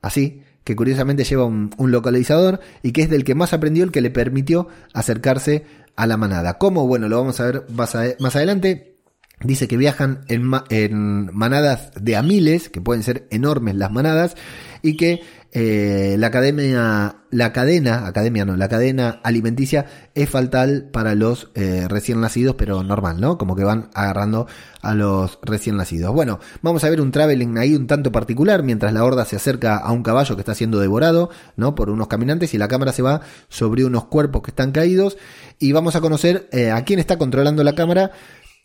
[0.00, 4.00] así, que curiosamente lleva un, localizador y que es del que más aprendió el que
[4.00, 6.58] le permitió acercarse a la manada.
[6.58, 6.86] ¿Cómo?
[6.86, 7.94] Bueno, lo vamos a ver más
[8.34, 8.95] adelante.
[9.40, 14.34] Dice que viajan en, en, manadas de a miles, que pueden ser enormes las manadas,
[14.80, 15.20] y que
[15.52, 21.86] eh, la academia, la cadena, academia no, la cadena alimenticia es fatal para los eh,
[21.88, 23.38] recién nacidos, pero normal, ¿no?
[23.38, 24.46] Como que van agarrando
[24.82, 26.12] a los recién nacidos.
[26.12, 29.76] Bueno, vamos a ver un traveling ahí un tanto particular, mientras la horda se acerca
[29.78, 31.74] a un caballo que está siendo devorado, ¿no?
[31.74, 35.16] Por unos caminantes y la cámara se va sobre unos cuerpos que están caídos
[35.58, 38.10] y vamos a conocer eh, a quién está controlando la cámara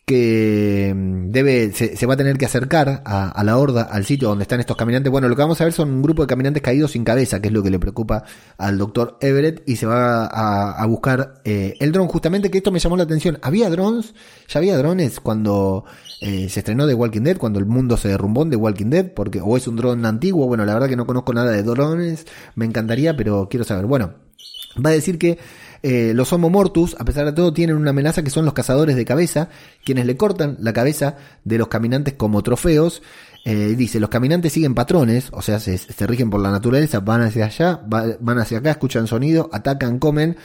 [0.04, 4.42] que mm, debe, se, va a tener que acercar a, la horda, al sitio donde
[4.42, 5.10] están estos caminantes.
[5.10, 7.48] Bueno, lo que vamos a ver son un grupo de caminantes caídos sin cabeza, que
[7.48, 8.24] es lo que le preocupa
[8.58, 12.78] al doctor Everett, y se va a, buscar eh, el dron, justamente, que esto me
[12.80, 13.38] llamó la atención.
[13.42, 14.14] ¿Había drones?
[14.48, 15.84] ¿Ya había drones cuando
[16.20, 19.12] eh, se estrenó The Walking Dead, cuando el mundo se derrumbó en The Walking Dead?
[19.12, 22.26] Porque, o es un dron antiguo, bueno, la verdad que no conozco nada de drones,
[22.56, 23.86] me encantaría, pero quiero saber.
[23.86, 24.14] Bueno,
[24.84, 25.38] va a decir que
[25.82, 28.94] eh, los Homo mortus, a pesar de todo, tienen una amenaza que son los cazadores
[28.96, 29.48] de cabeza,
[29.84, 33.02] quienes le cortan la cabeza de los caminantes como trofeos.
[33.44, 37.22] Eh, dice, los caminantes siguen patrones, o sea, se, se, rigen por la naturaleza, van
[37.22, 40.36] hacia allá, van hacia acá, escuchan sonido, atacan, comen,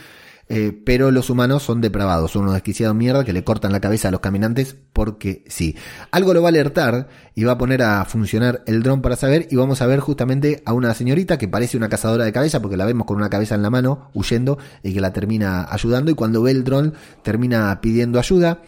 [0.50, 4.08] eh, pero los humanos son depravados, son unos desquiciados mierda que le cortan la cabeza
[4.08, 5.76] a los caminantes porque sí.
[6.10, 9.46] Algo lo va a alertar y va a poner a funcionar el dron para saber
[9.50, 12.78] y vamos a ver justamente a una señorita que parece una cazadora de cabeza porque
[12.78, 16.14] la vemos con una cabeza en la mano huyendo y que la termina ayudando y
[16.14, 18.62] cuando ve el dron termina pidiendo ayuda.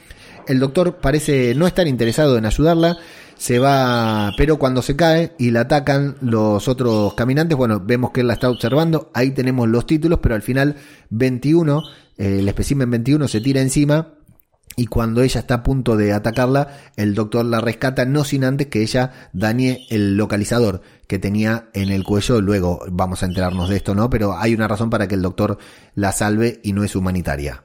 [0.47, 2.99] El doctor parece no estar interesado en ayudarla
[3.41, 8.21] se va, pero cuando se cae y la atacan los otros caminantes, bueno, vemos que
[8.21, 10.77] él la está observando, ahí tenemos los títulos, pero al final
[11.09, 11.83] 21,
[12.19, 14.13] el espécimen 21 se tira encima
[14.77, 18.67] y cuando ella está a punto de atacarla, el doctor la rescata, no sin antes
[18.67, 22.43] que ella dañe el localizador que tenía en el cuello.
[22.43, 24.11] Luego vamos a enterarnos de esto, ¿no?
[24.11, 25.57] Pero hay una razón para que el doctor
[25.95, 27.65] la salve y no es humanitaria.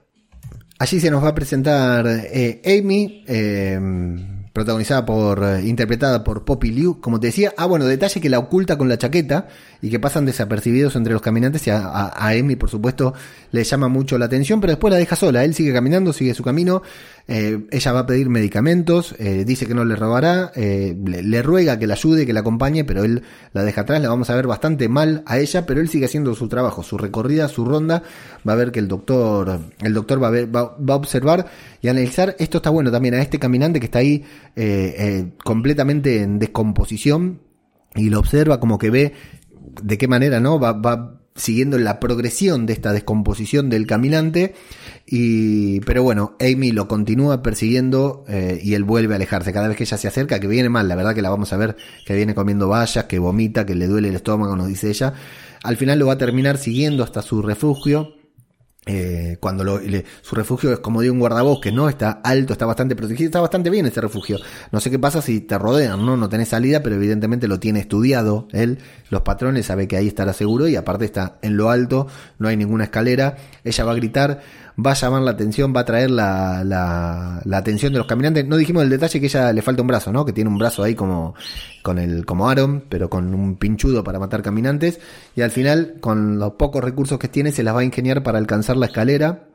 [0.79, 3.25] Allí se nos va a presentar eh, Amy.
[3.27, 7.53] Eh, protagonizada por, eh, interpretada por Poppy Liu, como te decía.
[7.57, 9.49] Ah, bueno, detalle que la oculta con la chaqueta
[9.81, 13.13] y que pasan desapercibidos entre los caminantes y a, a, por supuesto,
[13.51, 15.43] le llama mucho la atención, pero después la deja sola.
[15.43, 16.83] Él sigue caminando, sigue su camino.
[17.27, 21.79] Eh, ella va a pedir medicamentos, eh, dice que no le robará, le, le, ruega
[21.79, 24.01] que la ayude, que la acompañe, pero él la deja atrás.
[24.01, 26.97] La vamos a ver bastante mal a ella, pero él sigue haciendo su trabajo, su
[26.97, 28.03] recorrida, su ronda.
[28.47, 31.47] Va a ver que el doctor, el doctor va a ver, va, va a observar
[31.81, 32.35] y analizar.
[32.39, 34.23] Esto está bueno también a este caminante que está ahí
[34.55, 37.41] eh, eh, completamente en descomposición
[37.95, 39.13] y lo observa como que ve
[39.81, 44.55] de qué manera no va, va siguiendo la progresión de esta descomposición del caminante.
[45.05, 49.53] Y pero bueno Amy lo continúa persiguiendo eh, y él vuelve a alejarse.
[49.53, 51.57] Cada vez que ella se acerca que viene mal la verdad que la vamos a
[51.57, 55.13] ver que viene comiendo vallas que vomita que le duele el estómago nos dice ella
[55.63, 58.13] al final lo va a terminar siguiendo hasta su refugio
[58.85, 59.79] eh, cuando lo,
[60.21, 61.89] su refugio es como de un guardabosques, ¿no?
[61.89, 64.37] Está alto, está bastante protegido, está bastante bien ese refugio.
[64.71, 66.17] No sé qué pasa si te rodean, ¿no?
[66.17, 70.33] No tenés salida, pero evidentemente lo tiene estudiado él, los patrones, sabe que ahí estará
[70.33, 72.07] seguro y aparte está en lo alto,
[72.39, 73.37] no hay ninguna escalera.
[73.63, 74.41] Ella va a gritar,
[74.83, 78.45] va a llamar la atención, va a traer la, la, la, atención de los caminantes.
[78.45, 80.25] No dijimos el detalle que ella le falta un brazo, ¿no?
[80.25, 81.35] Que tiene un brazo ahí como,
[81.81, 84.99] con el, como Aaron, pero con un pinchudo para matar caminantes.
[85.35, 88.37] Y al final, con los pocos recursos que tiene, se las va a ingeniar para
[88.37, 89.47] alcanzar la escalera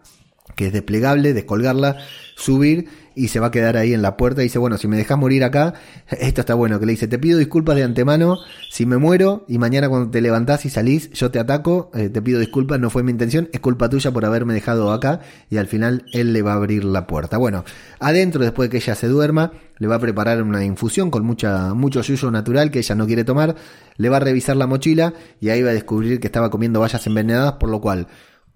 [0.57, 1.97] que es desplegable, descolgarla,
[2.37, 4.97] subir y se va a quedar ahí en la puerta y dice, bueno, si me
[4.97, 5.75] dejas morir acá,
[6.09, 8.39] esto está bueno, que le dice, te pido disculpas de antemano,
[8.71, 12.23] si me muero y mañana cuando te levantás y salís, yo te ataco, eh, te
[12.23, 15.67] pido disculpas, no fue mi intención, es culpa tuya por haberme dejado acá y al
[15.67, 17.37] final él le va a abrir la puerta.
[17.37, 17.65] Bueno,
[17.99, 21.75] adentro, después de que ella se duerma, le va a preparar una infusión con mucha,
[21.75, 23.57] mucho yuyo natural que ella no quiere tomar,
[23.97, 27.07] le va a revisar la mochila y ahí va a descubrir que estaba comiendo vallas
[27.07, 28.07] envenenadas, por lo cual,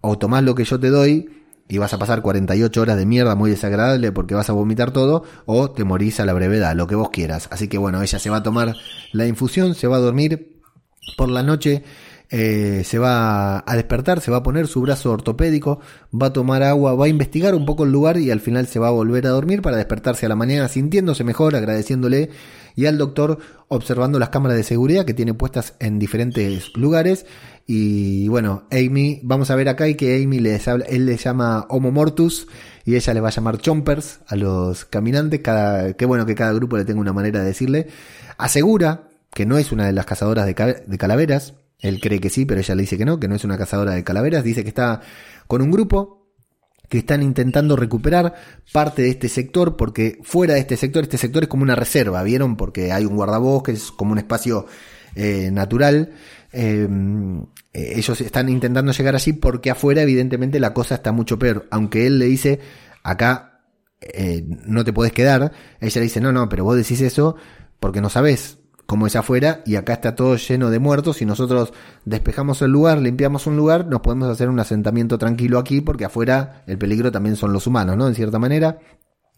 [0.00, 1.28] o tomás lo que yo te doy,
[1.68, 5.24] y vas a pasar 48 horas de mierda muy desagradable porque vas a vomitar todo
[5.46, 7.48] o te a la brevedad, lo que vos quieras.
[7.50, 8.74] Así que bueno, ella se va a tomar
[9.12, 10.60] la infusión, se va a dormir
[11.16, 11.82] por la noche.
[12.30, 15.78] Eh, se va a despertar, se va a poner su brazo ortopédico,
[16.10, 18.80] va a tomar agua, va a investigar un poco el lugar y al final se
[18.80, 22.30] va a volver a dormir para despertarse a la mañana sintiéndose mejor, agradeciéndole
[22.74, 27.24] y al doctor observando las cámaras de seguridad que tiene puestas en diferentes lugares
[27.66, 31.66] y bueno, Amy, vamos a ver acá y que Amy les habla, él le llama
[31.70, 32.46] Homo Mortus
[32.84, 35.40] y ella le va a llamar Chompers a los caminantes.
[35.40, 37.88] Cada, qué bueno que cada grupo le tenga una manera de decirle.
[38.36, 40.54] Asegura que no es una de las cazadoras de,
[40.98, 41.54] calaveras.
[41.80, 43.92] Él cree que sí, pero ella le dice que no, que no es una cazadora
[43.94, 44.44] de calaveras.
[44.44, 45.00] Dice que está
[45.46, 46.28] con un grupo
[46.90, 48.34] que están intentando recuperar
[48.72, 52.22] parte de este sector, porque fuera de este sector, este sector es como una reserva,
[52.22, 52.56] ¿vieron?
[52.56, 54.66] Porque hay un guardabosques, es como un espacio
[55.14, 56.12] eh, natural.
[56.52, 56.88] Eh,
[57.72, 61.66] ellos están intentando llegar allí porque afuera evidentemente la cosa está mucho peor.
[61.70, 62.60] Aunque él le dice,
[63.02, 63.62] acá
[64.00, 67.36] eh, no te puedes quedar, ella le dice, no, no, pero vos decís eso
[67.80, 71.72] porque no sabés cómo es afuera y acá está todo lleno de muertos y nosotros
[72.04, 76.62] despejamos el lugar, limpiamos un lugar, nos podemos hacer un asentamiento tranquilo aquí porque afuera
[76.66, 78.06] el peligro también son los humanos, ¿no?
[78.06, 78.78] En cierta manera.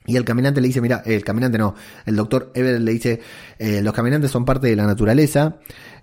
[0.07, 3.21] Y el caminante le dice, mira, el caminante no, el doctor Ever le dice,
[3.59, 5.57] eh, los caminantes son parte de la naturaleza,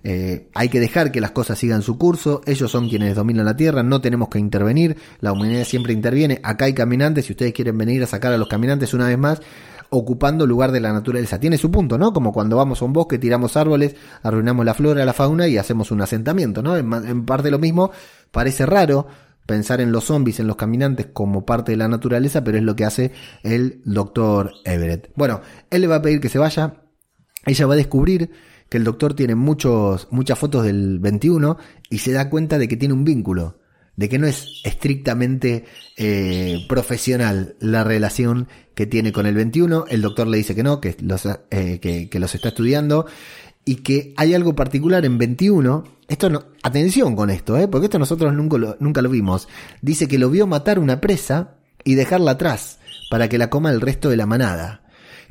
[0.04, 3.56] eh, hay que dejar que las cosas sigan su curso, ellos son quienes dominan la
[3.56, 7.78] Tierra, no tenemos que intervenir, la humanidad siempre interviene, acá hay caminantes, si ustedes quieren
[7.78, 9.42] venir a sacar a los caminantes una vez más,
[9.90, 11.40] ocupando lugar de la naturaleza.
[11.40, 12.14] Tiene su punto, ¿no?
[12.14, 15.92] Como cuando vamos a un bosque, tiramos árboles, arruinamos la flora, la fauna y hacemos
[15.92, 16.76] un asentamiento, ¿no?
[16.76, 17.92] En, en parte lo mismo,
[18.32, 19.08] parece raro
[19.46, 22.76] pensar en los zombies, en los caminantes como parte de la naturaleza, pero es lo
[22.76, 23.12] que hace
[23.44, 25.12] el doctor Everett.
[25.16, 26.84] Bueno, él le va a pedir que se vaya,
[27.46, 28.32] ella va a descubrir
[28.70, 31.58] que el doctor tiene muchos, muchas fotos del 21
[31.90, 33.60] y se da cuenta de que tiene un vínculo,
[33.96, 35.66] de que no es estrictamente
[35.98, 39.86] eh, profesional la relación que tiene con el 21.
[39.90, 43.06] El doctor le dice que no, que los, eh, que, que los está estudiando
[43.66, 45.84] y que hay algo particular en 21.
[46.08, 47.68] Esto no, atención con esto, ¿eh?
[47.68, 49.48] porque esto nosotros nunca lo, nunca lo vimos.
[49.82, 53.82] Dice que lo vio matar una presa y dejarla atrás para que la coma el
[53.82, 54.82] resto de la manada,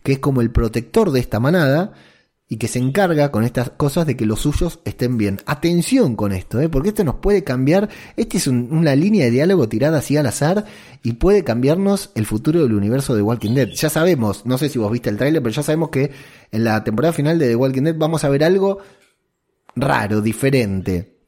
[0.03, 1.93] que es como el protector de esta manada
[2.53, 5.41] y que se encarga con estas cosas de que los suyos estén bien.
[5.47, 6.69] Atención con esto, ¿eh?
[6.69, 7.89] porque esto nos puede cambiar.
[8.15, 10.67] Esta es una línea de diálogo tirada así al azar
[11.03, 13.69] y puede cambiarnos el futuro del universo de Walking Dead.
[13.69, 16.11] Ya sabemos, no sé si vos viste el tráiler, pero ya sabemos que
[16.51, 18.81] en la temporada final de The Walking Dead vamos a ver algo
[19.75, 21.21] raro, diferente.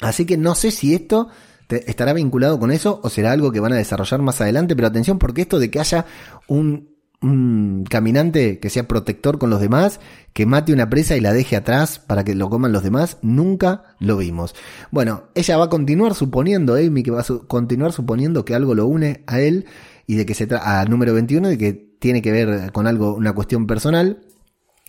[0.00, 1.28] Así que no sé si esto
[1.68, 5.18] estará vinculado con eso o será algo que van a desarrollar más adelante, pero atención
[5.18, 6.06] porque esto de que haya
[6.48, 6.89] un
[7.22, 10.00] un caminante que sea protector con los demás,
[10.32, 13.94] que mate una presa y la deje atrás para que lo coman los demás, nunca
[13.98, 14.54] lo vimos.
[14.90, 18.86] Bueno, ella va a continuar suponiendo, Amy, que va a continuar suponiendo que algo lo
[18.86, 19.66] une a él
[20.06, 23.14] y de que se trata, al número 21, de que tiene que ver con algo,
[23.14, 24.22] una cuestión personal.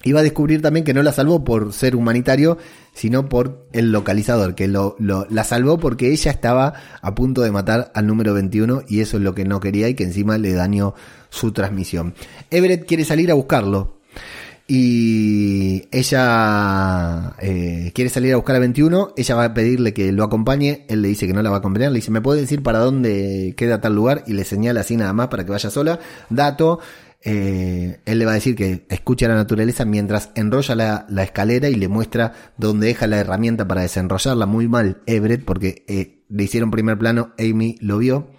[0.03, 2.57] Y va a descubrir también que no la salvó por ser humanitario,
[2.93, 7.91] sino por el localizador, que lo, la salvó porque ella estaba a punto de matar
[7.93, 10.95] al número 21 y eso es lo que no quería y que encima le dañó
[11.29, 12.13] su transmisión.
[12.49, 14.01] Everett quiere salir a buscarlo.
[14.73, 20.23] Y ella eh, quiere salir a buscar a 21, ella va a pedirle que lo
[20.23, 22.63] acompañe, él le dice que no la va a acompañar, le dice, ¿me puede decir
[22.63, 24.23] para dónde queda tal lugar?
[24.27, 25.99] Y le señala así nada más para que vaya sola.
[26.29, 26.79] Dato,
[27.23, 31.75] eh, él le va a decir que escucha la naturaleza mientras enrolla la, escalera y
[31.75, 34.45] le muestra dónde deja la herramienta para desenrollarla.
[34.45, 38.29] Muy mal Everett porque eh, le hicieron primer plano, Amy lo vio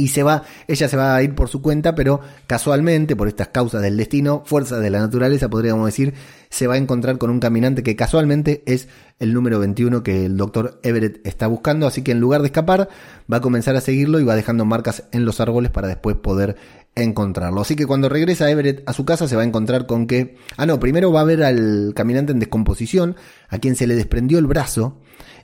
[0.00, 3.48] y se va, ella se va a ir por su cuenta, pero casualmente, por estas
[3.48, 6.14] causas del destino, fuerzas de la naturaleza, podríamos decir,
[6.48, 10.36] se va a encontrar con un caminante que casualmente es el número 21 que el
[10.36, 12.88] doctor Everett está buscando, así que en lugar de escapar,
[13.30, 16.56] va a comenzar a seguirlo y va dejando marcas en los árboles para después poder
[16.94, 17.60] encontrarlo.
[17.60, 20.66] Así que cuando regresa Everett a su casa se va a encontrar con que, ah
[20.66, 23.16] no, primero va a ver al caminante en descomposición,
[23.48, 24.98] a quien se le desprendió el brazo,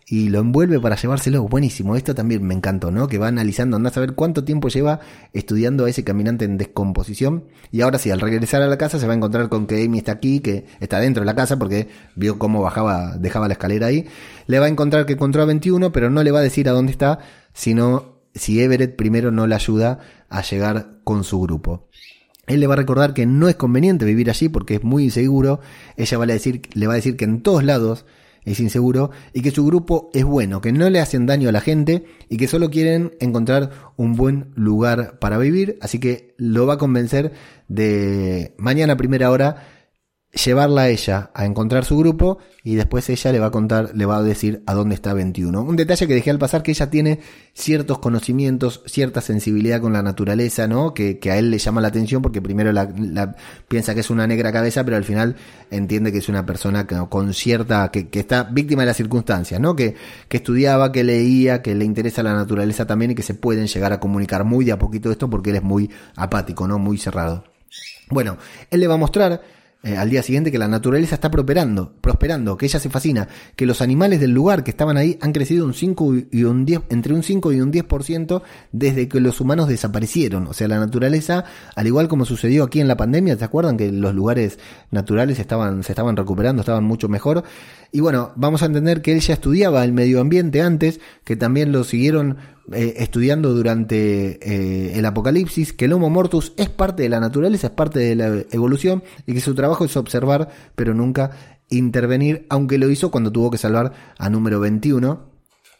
[0.08, 1.48] y lo envuelve para llevárselo.
[1.48, 3.08] Buenísimo, esto también me encantó, ¿no?
[3.08, 5.00] Que va analizando, anda a saber cuánto tiempo lleva
[5.32, 7.44] estudiando a ese caminante en descomposición.
[7.72, 9.98] Y ahora sí, al regresar a la casa se va a encontrar con que Amy
[9.98, 13.88] está aquí, que está dentro de la casa porque vio cómo bajaba, dejaba la escalera
[13.88, 14.06] ahí.
[14.46, 16.72] Le va a encontrar que encontró a 21, pero no le va a decir a
[16.72, 17.18] dónde está,
[17.52, 21.88] sino si Everett primero no le ayuda a llegar con su grupo.
[22.46, 25.60] Él le va a recordar que no es conveniente vivir allí porque es muy inseguro.
[25.96, 28.06] Ella va a decir, le va a decir que en todos lados
[28.44, 31.60] es inseguro y que su grupo es bueno, que no le hacen daño a la
[31.60, 36.74] gente y que solo quieren encontrar un buen lugar para vivir, así que lo va
[36.74, 37.32] a convencer
[37.66, 39.66] de mañana a primera hora
[40.44, 44.06] llevarla a ella a encontrar su grupo y después ella le va a contar, le
[44.06, 45.62] va a decir a dónde está 21.
[45.62, 47.20] Un detalle que dejé al pasar que ella tiene
[47.54, 50.92] ciertos conocimientos, cierta sensibilidad con la naturaleza, ¿no?
[50.92, 53.34] Que, que a él le llama la atención porque primero la,
[53.68, 55.36] piensa que es una negra cabeza, pero al final
[55.70, 59.60] entiende que es una persona que, con cierta, que, que, está víctima de las circunstancias,
[59.60, 59.74] ¿no?
[59.74, 59.94] Que,
[60.28, 63.92] que estudiaba, que leía, que le interesa la naturaleza también y que se pueden llegar
[63.92, 66.78] a comunicar muy de a poquito esto porque él es muy apático, ¿no?
[66.78, 67.44] Muy cerrado.
[68.10, 68.36] Bueno,
[68.70, 69.55] él le va a mostrar
[69.86, 73.66] eh, al día siguiente que la naturaleza está prosperando, prosperando, que ella se fascina, que
[73.66, 77.14] los animales del lugar que estaban ahí han crecido un 5 y un 10, entre
[77.14, 80.48] un 5 y un 10% desde que los humanos desaparecieron.
[80.48, 81.44] O sea, la naturaleza,
[81.76, 84.58] al igual como sucedió aquí en la pandemia, ¿se acuerdan que los lugares
[84.90, 87.44] naturales estaban, se estaban recuperando, estaban mucho mejor?
[87.92, 91.70] Y bueno, vamos a entender que él ya estudiaba el medio ambiente antes, que también
[91.70, 92.38] lo siguieron
[92.72, 97.68] eh, estudiando durante eh, el apocalipsis que el Homo mortus es parte de la naturaleza,
[97.68, 101.30] es parte de la evolución y que su trabajo es observar, pero nunca
[101.68, 105.30] intervenir, aunque lo hizo cuando tuvo que salvar a número 21.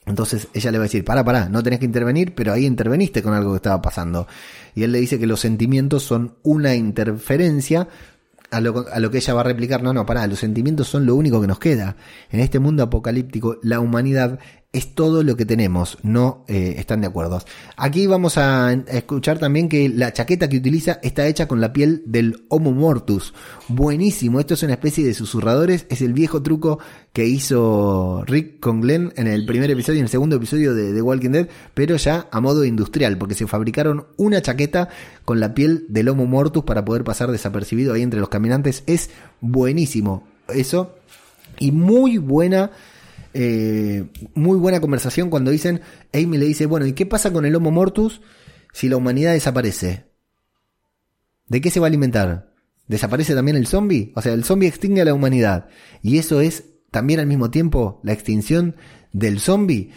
[0.06, 3.20] Entonces ella le va a decir, para, para, no tenés que intervenir, pero ahí interveniste
[3.20, 4.28] con algo que estaba pasando.
[4.76, 7.88] Y él le dice que los sentimientos son una interferencia,
[8.52, 11.04] a lo, a lo, que ella va a replicar, no, no, pará, los sentimientos son
[11.04, 11.96] lo único que nos queda.
[12.30, 14.38] En este mundo apocalíptico, la humanidad
[14.76, 17.42] es todo lo que tenemos, no eh, están de acuerdo.
[17.78, 22.02] Aquí vamos a escuchar también que la chaqueta que utiliza está hecha con la piel
[22.04, 23.32] del Homo mortus.
[23.68, 26.78] Buenísimo, esto es una especie de susurradores, es el viejo truco
[27.14, 30.92] que hizo Rick con Glenn en el primer episodio y en el segundo episodio de
[30.92, 34.90] The Walking Dead, pero ya a modo industrial, porque se fabricaron una chaqueta
[35.24, 38.82] con la piel del Homo mortus para poder pasar desapercibido ahí entre los caminantes.
[38.86, 39.08] Es
[39.40, 40.96] buenísimo eso
[41.58, 42.72] y muy buena
[43.34, 45.82] eh, muy buena conversación cuando dicen,
[46.14, 48.22] Amy le dice, bueno, ¿y qué pasa con el Homo Mortus
[48.72, 50.06] si la humanidad desaparece?
[51.48, 52.54] ¿De qué se va a alimentar?
[52.88, 54.12] ¿Desaparece también el zombie?
[54.16, 55.68] O sea, el zombie extingue a la humanidad.
[56.02, 58.76] Y eso es también al mismo tiempo la extinción
[59.12, 59.90] del zombie.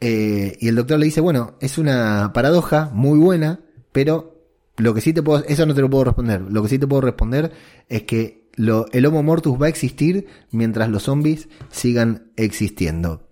[0.00, 3.60] Eh, y el doctor le dice, bueno, es una paradoja muy buena,
[3.92, 4.36] pero
[4.76, 6.42] lo que sí te puedo, eso no te lo puedo responder.
[6.42, 7.52] Lo que sí te puedo responder
[7.88, 13.28] es que el Homo Mortus va a existir mientras los zombies sigan existiendo.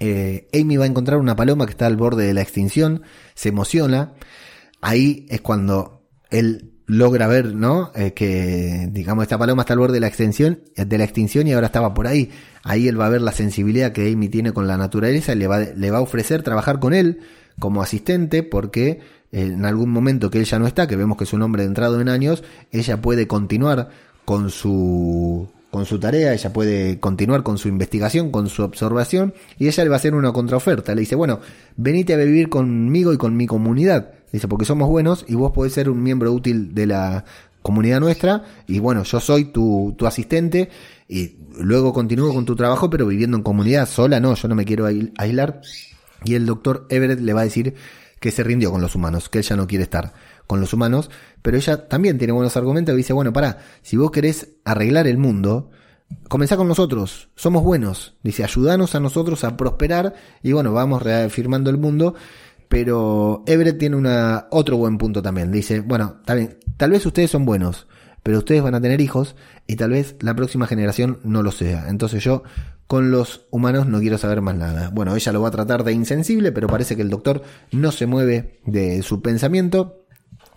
[0.00, 3.02] Eh, Amy va a encontrar una paloma que está al borde de la extinción,
[3.34, 4.14] se emociona,
[4.80, 7.90] ahí es cuando él logra ver, ¿no?
[7.94, 11.52] Eh, que, digamos, esta paloma está al borde de la extinción, de la extinción y
[11.52, 12.30] ahora estaba por ahí.
[12.62, 15.46] Ahí él va a ver la sensibilidad que Amy tiene con la naturaleza y le
[15.46, 17.20] va, le va a ofrecer trabajar con él
[17.58, 19.00] como asistente porque
[19.32, 22.00] en algún momento que él ya no está, que vemos que es un hombre entrado
[22.00, 23.90] en años, ella puede continuar
[24.28, 29.68] con su con su tarea, ella puede continuar con su investigación, con su observación, y
[29.68, 30.94] ella le va a hacer una contraoferta.
[30.94, 31.40] Le dice, bueno,
[31.78, 34.10] venite a vivir conmigo y con mi comunidad.
[34.30, 37.24] Dice, porque somos buenos y vos podés ser un miembro útil de la
[37.62, 40.68] comunidad nuestra, y bueno, yo soy tu, tu asistente,
[41.08, 44.66] y luego continúo con tu trabajo, pero viviendo en comunidad, sola no, yo no me
[44.66, 45.62] quiero aislar.
[46.22, 47.74] Y el doctor Everett le va a decir
[48.20, 50.12] que se rindió con los humanos, que él ya no quiere estar
[50.48, 51.10] con los humanos,
[51.42, 55.18] pero ella también tiene buenos argumentos y dice, bueno, para, si vos querés arreglar el
[55.18, 55.70] mundo,
[56.28, 61.70] comenzá con nosotros, somos buenos, dice, ayudanos a nosotros a prosperar y bueno, vamos reafirmando
[61.70, 62.14] el mundo,
[62.68, 67.86] pero Everett tiene una, otro buen punto también, dice, bueno, tal vez ustedes son buenos,
[68.22, 71.88] pero ustedes van a tener hijos y tal vez la próxima generación no lo sea.
[71.88, 72.42] Entonces yo
[72.86, 74.90] con los humanos no quiero saber más nada.
[74.90, 78.06] Bueno, ella lo va a tratar de insensible, pero parece que el doctor no se
[78.06, 80.06] mueve de su pensamiento.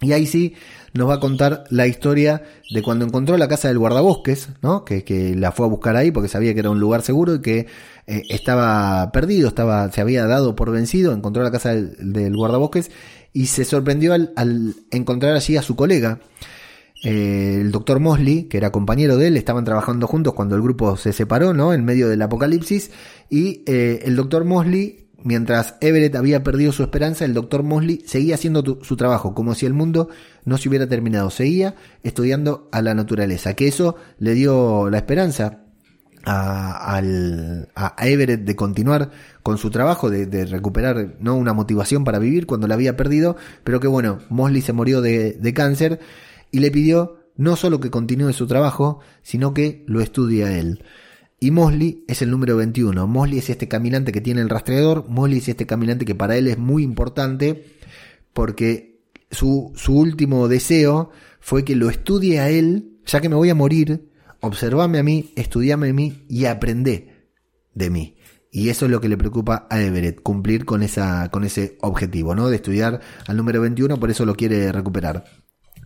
[0.02, 0.56] Y ahí sí
[0.94, 4.84] nos va a contar la historia de cuando encontró la casa del guardabosques, ¿no?
[4.84, 7.68] Que, la fue a buscar ahí porque sabía que era un lugar seguro y que
[8.08, 12.92] eh, estaba perdido, estaba, se había dado por vencido, encontró la casa del, guardabosques
[13.32, 16.20] y se sorprendió al, al, encontrar allí a su colega.
[17.04, 20.98] Eh, el doctor Mosley, que era compañero de él, estaban trabajando juntos cuando el grupo
[20.98, 21.74] se separó, ¿no?
[21.74, 22.92] En medio del apocalipsis.
[23.30, 28.36] Y eh, el doctor Mosley Mientras Everett había perdido su esperanza, el doctor Mosley seguía
[28.36, 30.10] haciendo su trabajo, como si el mundo
[30.46, 31.30] no se hubiera terminado.
[31.30, 35.60] Seguía estudiando a la naturaleza, que eso le dio la esperanza
[36.26, 37.02] a,
[38.02, 39.12] Everett de continuar
[39.44, 41.36] con su trabajo, de, recuperar ¿no?
[41.36, 45.34] una motivación para vivir cuando la había perdido, pero que bueno, Mosley se murió de,
[45.34, 46.00] de cáncer
[46.52, 50.84] y le pidió no solo que continúe su trabajo, sino que lo estudie a él.
[51.44, 53.08] Y Mosley es el número 21.
[53.08, 55.10] Mosley es este caminante que tiene el rastreador.
[55.10, 57.66] Mosley es este caminante que para él es muy importante
[58.32, 59.02] porque
[59.32, 63.56] su, su último deseo fue que lo estudie a él, ya que me voy a
[63.56, 67.26] morir, observame a mí, estudiame a mí y aprende
[67.74, 68.18] de mí.
[68.52, 72.36] Y eso es lo que le preocupa a Everett, cumplir con, esa, con ese objetivo,
[72.36, 72.50] ¿no?
[72.50, 75.24] De estudiar al número 21, por eso lo quiere recuperar.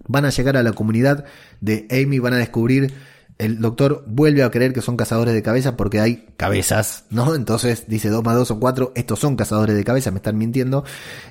[0.06, 1.24] Van a llegar a la comunidad
[1.62, 2.94] de Amy, van a descubrir
[3.38, 7.36] el doctor vuelve a creer que son cazadores de cabezas porque hay cabezas, ¿no?
[7.36, 10.86] Entonces dice 2 más 2 son 4, estos son cazadores de cabezas, me están mintiendo.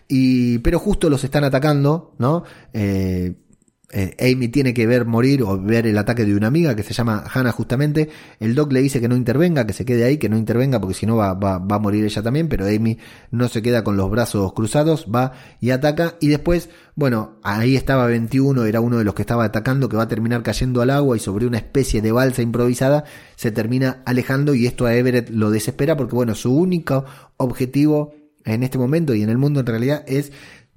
[0.07, 2.45] Y, pero justo los están atacando, ¿no?
[2.73, 3.35] Eh,
[3.97, 6.93] eh, Amy tiene que ver morir o ver el ataque de una amiga que se
[6.93, 8.09] llama Hannah justamente.
[8.41, 10.95] El Doc le dice que no intervenga, que se quede ahí, que no intervenga porque
[10.95, 12.99] si no va, va, va, a morir ella también, pero Amy
[13.31, 18.07] no se queda con los brazos cruzados, va y ataca y después, bueno, ahí estaba
[18.07, 21.17] 21, era uno de los que estaba atacando que va a terminar cayendo al agua
[21.17, 23.05] y sobre una especie de balsa improvisada
[23.37, 27.05] se termina alejando y esto a Everett lo desespera porque bueno, su único
[27.37, 28.13] objetivo
[28.45, 30.33] en este momento y en el mundo en realidad es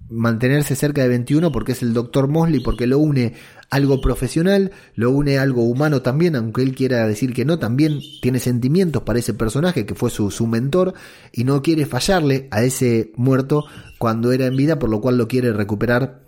[0.10, 3.34] mantenerse cerca de 21 porque es el doctor Mosley, porque lo une
[3.70, 8.40] algo profesional, lo une algo humano también, aunque él quiera decir que no, también tiene
[8.40, 10.94] sentimientos para ese personaje que fue su, su mentor
[11.34, 13.66] y no quiere fallarle a ese muerto
[13.98, 16.24] cuando era en vida, por lo cual lo quiere recuperar.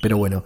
[0.00, 0.44] Pero bueno,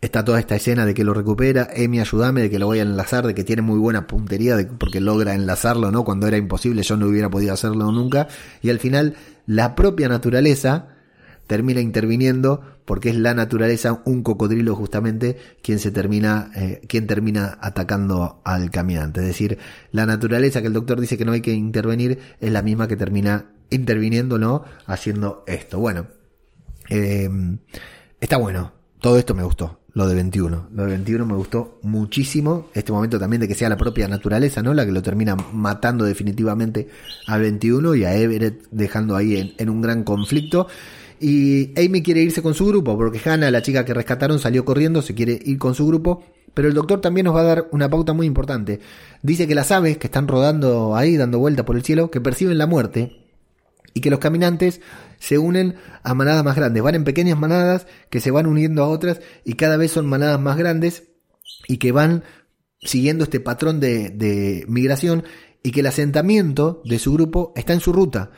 [0.00, 2.82] está toda esta escena de que lo recupera, Emi ayúdame, de que lo voy a
[2.82, 6.04] enlazar, de que tiene muy buena puntería, de, porque logra enlazarlo, ¿no?
[6.04, 8.28] Cuando era imposible, yo no hubiera podido hacerlo nunca.
[8.62, 10.97] Y al final, la propia naturaleza
[11.48, 17.58] termina interviniendo porque es la naturaleza, un cocodrilo justamente, quien se termina, eh, quien termina
[17.60, 19.20] atacando al caminante.
[19.20, 19.58] Es decir,
[19.90, 22.96] la naturaleza que el doctor dice que no hay que intervenir es la misma que
[22.96, 24.62] termina interviniendo, ¿no?
[24.86, 25.80] Haciendo esto.
[25.80, 26.06] Bueno,
[26.88, 27.28] eh,
[28.20, 28.72] está bueno.
[29.00, 30.68] Todo esto me gustó lo de 21.
[30.72, 32.68] Lo de 21 me gustó muchísimo.
[32.72, 34.72] Este momento también de que sea la propia naturaleza, ¿no?
[34.72, 36.88] La que lo termina matando definitivamente
[37.26, 40.68] a 21 y a Everett dejando ahí en, un gran conflicto.
[41.20, 45.02] Y Amy quiere irse con su grupo porque Hannah, la chica que rescataron, salió corriendo,
[45.02, 46.24] se quiere ir con su grupo.
[46.54, 48.80] Pero el doctor también nos va a dar una pauta muy importante.
[49.22, 52.58] Dice que las aves que están rodando ahí, dando vuelta por el cielo, que perciben
[52.58, 53.26] la muerte
[53.94, 54.80] y que los caminantes
[55.18, 56.82] se unen a manadas más grandes.
[56.82, 60.40] Van en pequeñas manadas que se van uniendo a otras y cada vez son manadas
[60.40, 61.04] más grandes
[61.66, 62.24] y que van
[62.80, 65.24] siguiendo este patrón de, de migración
[65.62, 68.30] y que el asentamiento de su grupo está en su ruta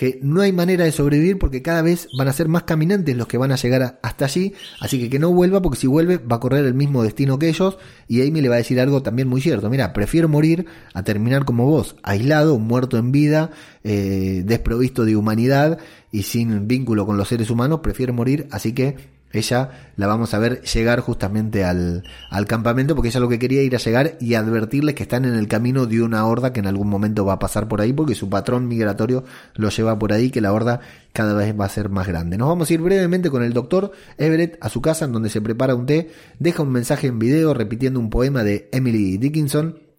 [0.00, 3.26] que no hay manera de sobrevivir porque cada vez van a ser más caminantes los
[3.26, 6.36] que van a llegar hasta allí, así que que no vuelva porque si vuelve va
[6.36, 7.76] a correr el mismo destino que ellos.
[8.08, 11.44] Y Amy le va a decir algo también muy cierto, mira, prefiero morir a terminar
[11.44, 13.50] como vos, aislado, muerto en vida,
[13.84, 15.78] eh, desprovisto de humanidad
[16.10, 18.96] y sin vínculo con los seres humanos, prefiero morir, así que
[19.32, 23.62] ella la vamos a ver llegar justamente al, al, campamento porque ella lo que quería
[23.62, 26.66] ir a llegar y advertirles que están en el camino de una horda que en
[26.66, 29.24] algún momento va a pasar por ahí porque su patrón migratorio
[29.54, 30.80] lo lleva por ahí que la horda
[31.12, 32.38] cada vez va a ser más grande.
[32.38, 35.40] Nos vamos a ir brevemente con el doctor Everett a su casa en donde se
[35.40, 39.90] prepara un té, deja un mensaje en video repitiendo un poema de Emily Dickinson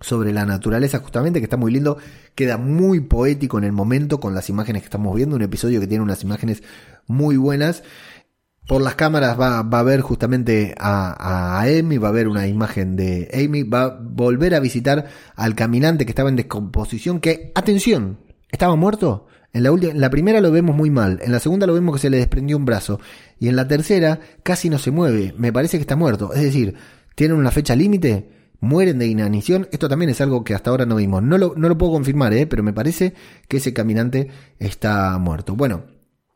[0.00, 1.98] sobre la naturaleza justamente, que está muy lindo,
[2.34, 5.86] queda muy poético en el momento con las imágenes que estamos viendo, un episodio que
[5.86, 6.62] tiene unas imágenes
[7.06, 7.82] muy buenas
[8.68, 12.46] por las cámaras va, va a ver justamente a, a, Amy, va a ver una
[12.46, 15.06] imagen de Amy, va a volver a visitar
[15.36, 18.18] al caminante que estaba en descomposición, que, atención,
[18.50, 19.26] estaba muerto.
[19.54, 22.02] En la, en la primera lo vemos muy mal, en la segunda lo vemos que
[22.02, 23.00] se le desprendió un brazo,
[23.40, 26.34] y en la tercera casi no se mueve, me parece que está muerto.
[26.34, 26.74] Es decir,
[27.14, 28.28] tienen una fecha límite,
[28.60, 29.66] mueren de inanición.
[29.72, 31.22] Esto también es algo que hasta ahora no vimos.
[31.22, 32.46] No lo, no lo puedo confirmar, ¿eh?
[32.46, 33.14] pero me parece
[33.48, 35.56] que ese caminante está muerto.
[35.56, 35.84] Bueno,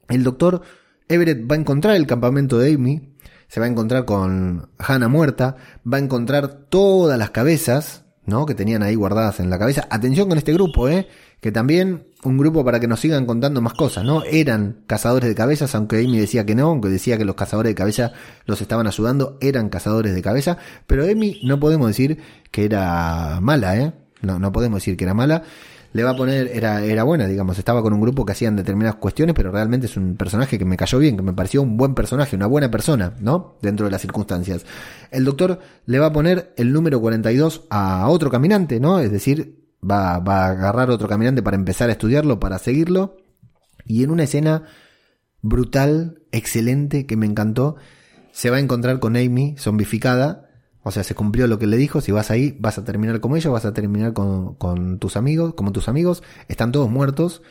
[0.09, 0.63] el doctor
[1.09, 3.13] Everett va a encontrar el campamento de Amy,
[3.49, 5.57] se va a encontrar con Hannah muerta,
[5.91, 8.47] va a encontrar todas las cabezas, ¿no?
[8.47, 9.87] Que tenían ahí guardadas en la cabeza.
[9.91, 11.07] Atención con este grupo, ¿eh?
[11.41, 14.23] Que también un grupo para que nos sigan contando más cosas, ¿no?
[14.25, 17.75] Eran cazadores de cabezas, aunque Amy decía que no, aunque decía que los cazadores de
[17.75, 18.13] cabeza
[18.47, 22.19] los estaban ayudando, eran cazadores de cabeza, pero Amy no podemos decir
[22.51, 23.93] que era mala, ¿eh?
[24.23, 25.43] No, no podemos decir que era mala
[25.93, 28.97] le va a poner, era, era buena, digamos, estaba con un grupo que hacían determinadas
[28.97, 31.95] cuestiones, pero realmente es un personaje que me cayó bien, que me pareció un buen
[31.95, 33.57] personaje, una buena persona, ¿no?
[33.61, 34.65] Dentro de las circunstancias.
[35.11, 39.01] El doctor le va a poner el número 42 a otro caminante, ¿no?
[39.01, 43.17] Es decir, va, va a agarrar otro caminante para empezar a estudiarlo, para seguirlo,
[43.85, 44.65] y en una escena
[45.43, 47.77] brutal, excelente, que me encantó,
[48.31, 50.49] se va a encontrar con Amy zombificada,
[50.83, 53.37] o sea, se cumplió lo que le dijo, si vas ahí vas a terminar como
[53.37, 57.43] ellos, vas a terminar con, con tus amigos, como tus amigos, están todos muertos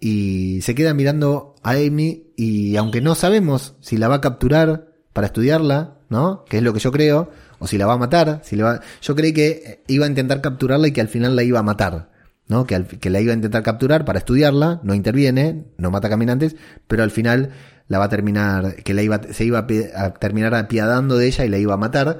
[0.00, 4.92] y se queda mirando a Amy y aunque no sabemos si la va a capturar
[5.12, 6.44] para estudiarla, ¿no?
[6.44, 8.80] Que es lo que yo creo, o si la va a matar, si le va,
[9.00, 12.10] yo creí que iba a intentar capturarla y que al final la iba a matar,
[12.48, 12.66] ¿no?
[12.66, 16.56] Que, que la iba a intentar capturar para estudiarla, no interviene, no mata caminantes,
[16.88, 17.52] pero al final
[17.86, 21.44] la va a terminar, que la iba, se iba a, a terminar apiadando de ella
[21.44, 22.18] y la iba a matar.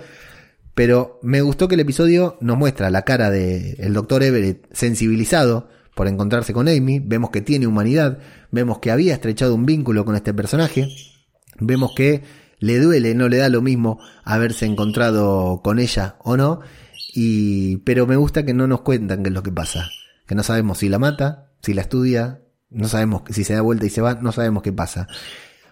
[0.75, 5.69] Pero me gustó que el episodio nos muestra la cara de el doctor Everett sensibilizado
[5.95, 8.19] por encontrarse con Amy, vemos que tiene humanidad,
[8.51, 10.89] vemos que había estrechado un vínculo con este personaje,
[11.61, 12.25] vemos que
[12.59, 16.61] le duele, no le da lo mismo haberse encontrado con ella o no,
[17.15, 19.89] y pero me gusta que no nos cuentan qué es lo que pasa,
[20.27, 23.87] que no sabemos si la mata, si la estudia, no sabemos si se da vuelta
[23.87, 25.07] y se va, no sabemos qué pasa.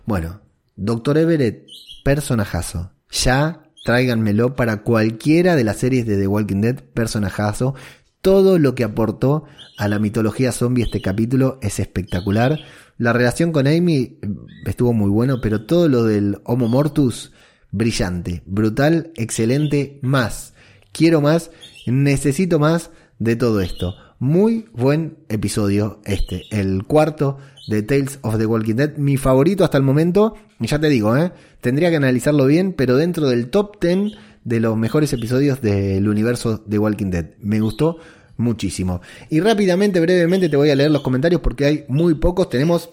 [0.07, 0.43] Bueno,
[0.77, 1.67] Doctor Everett,
[2.05, 2.93] personajazo.
[3.11, 7.75] Ya tráiganmelo para cualquiera de las series de The Walking Dead, personajazo.
[8.21, 9.45] Todo lo que aportó
[9.77, 12.61] a la mitología zombie este capítulo es espectacular.
[12.99, 17.33] La relación con Amy mm, estuvo muy bueno, pero todo lo del Homo Mortus,
[17.73, 20.55] brillante, brutal, excelente, más.
[20.93, 21.51] Quiero más,
[21.87, 23.95] necesito más de todo esto.
[24.23, 29.79] Muy buen episodio este, el cuarto de Tales of the Walking Dead, mi favorito hasta
[29.79, 30.37] el momento.
[30.61, 31.33] Y ya te digo, ¿eh?
[31.61, 34.13] tendría que analizarlo bien, pero dentro del top 10
[34.45, 37.31] de los mejores episodios del universo de Walking Dead.
[37.41, 37.97] Me gustó
[38.37, 39.01] muchísimo.
[39.29, 42.49] Y rápidamente, brevemente, te voy a leer los comentarios porque hay muy pocos.
[42.49, 42.91] Tenemos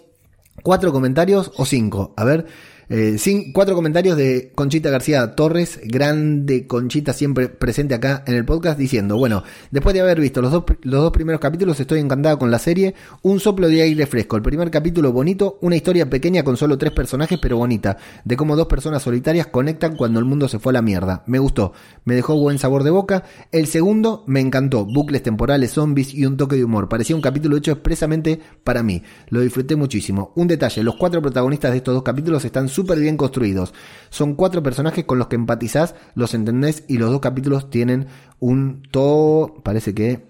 [0.64, 2.12] cuatro comentarios o cinco.
[2.18, 2.48] A ver,
[2.90, 8.46] eh, sin, cuatro comentarios de Conchita García Torres, grande Conchita siempre presente acá en el
[8.46, 12.38] podcast, diciendo, bueno, después de haber visto los dos, los dos primeros capítulos, estoy encantada
[12.38, 16.44] con la serie, un soplo de aire fresco, el primer capítulo bonito, una historia pequeña
[16.44, 20.48] con solo tres personajes, pero bonita, de cómo dos personas solitarias conectan cuando el mundo
[20.48, 21.24] se fue a la mierda.
[21.28, 21.74] Me gustó,
[22.06, 23.24] me dejó buen sabor de boca.
[23.52, 26.90] El segundo me encantó, bucles temporales, zombies y un toque de humor.
[26.90, 29.04] Parecía un capítulo hecho expresamente para mí.
[29.30, 30.32] Lo disfruté muchísimo.
[30.36, 33.74] Un detalle, los cuatro protagonistas de estos dos capítulos están súper bien construidos.
[34.10, 38.08] Son cuatro personajes con los que empatizás, los entendés y los dos capítulos tienen
[38.40, 40.26] un todo, parece que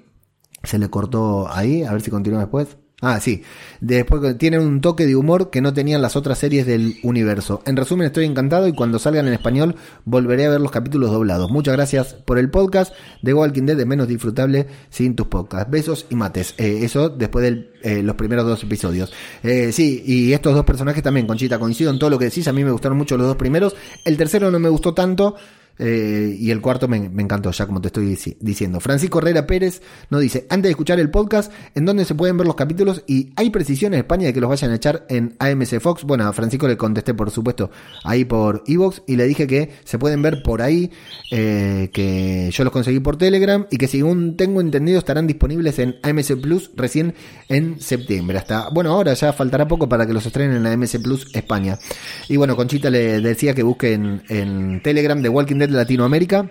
[0.63, 2.77] se le cortó ahí, a ver si continúa después.
[3.01, 3.43] Ah, sí.
[3.79, 7.61] Después tienen un toque de humor que no tenían las otras series del universo.
[7.65, 11.49] En resumen, estoy encantado y cuando salgan en español volveré a ver los capítulos doblados.
[11.49, 15.71] Muchas gracias por el podcast de Walking Dead de menos disfrutable sin tus podcasts.
[15.71, 16.55] Besos y mates.
[16.57, 19.13] Eh, eso después de eh, los primeros dos episodios.
[19.43, 22.49] Eh, sí, y estos dos personajes también, Conchita, coincido en todo lo que decís.
[22.49, 23.75] A mí me gustaron mucho los dos primeros.
[24.03, 25.35] El tercero no me gustó tanto.
[25.79, 28.81] Eh, y el cuarto me, encantó, ya como te estoy diciendo.
[28.81, 32.45] Francisco Herrera Pérez nos dice, antes de escuchar el podcast, en donde se pueden ver
[32.45, 35.79] los capítulos y hay precisión en España de que los vayan a echar en AMC
[35.79, 36.03] Fox.
[36.03, 37.71] Bueno, a Francisco le contesté, por supuesto,
[38.03, 40.91] ahí por Evox y le dije que se pueden ver por ahí,
[41.31, 45.95] eh, que yo los conseguí por Telegram y que según tengo entendido estarán disponibles en
[46.03, 47.13] AMC Plus recién
[47.47, 48.37] en septiembre.
[48.37, 51.79] Hasta, bueno, ahora ya faltará poco para que los estrenen en AMC Plus España.
[52.27, 56.49] Y bueno, Conchita le decía que busquen en Telegram de Walking Dead Latinoamérica.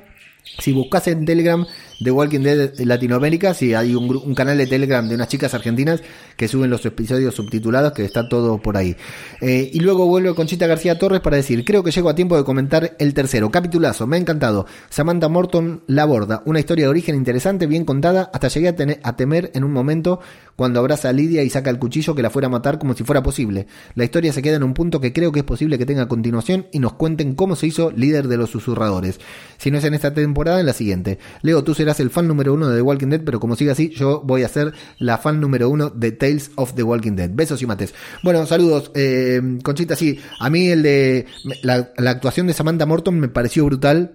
[0.58, 1.66] Si buscas en Telegram
[2.00, 6.02] de Walking Dead Latinoamérica, si hay un, canal de Telegram de unas chicas argentinas
[6.36, 8.96] que suben los episodios subtitulados, que está todo por ahí.
[9.40, 12.44] Eh, y luego vuelve Conchita García Torres para decir, creo que llego a tiempo de
[12.44, 14.66] comentar el tercero, capitulazo, me ha encantado.
[14.90, 19.16] Samantha Morton la borda, una historia de origen interesante, bien contada, hasta llegué a, a
[19.16, 20.20] temer en un momento
[20.58, 23.04] cuando abraza a Lidia y saca el cuchillo que la fuera a matar como si
[23.04, 23.68] fuera posible.
[23.94, 26.66] La historia se queda en un punto que creo que es posible que tenga continuación
[26.72, 29.20] y nos cuenten cómo se hizo líder de los susurradores.
[29.56, 31.18] Si no es en esta temporada, en la siguiente.
[31.42, 33.90] Leo, tú serás el fan número uno de The Walking Dead, pero como sigue así,
[33.90, 37.30] yo voy a ser la fan número uno de Tales of the Walking Dead.
[37.32, 37.94] Besos y mates.
[38.22, 38.90] Bueno, saludos.
[38.94, 41.26] Eh, Conchita, sí, a mí el de
[41.62, 44.14] la, actuación de Samantha Morton me pareció brutal.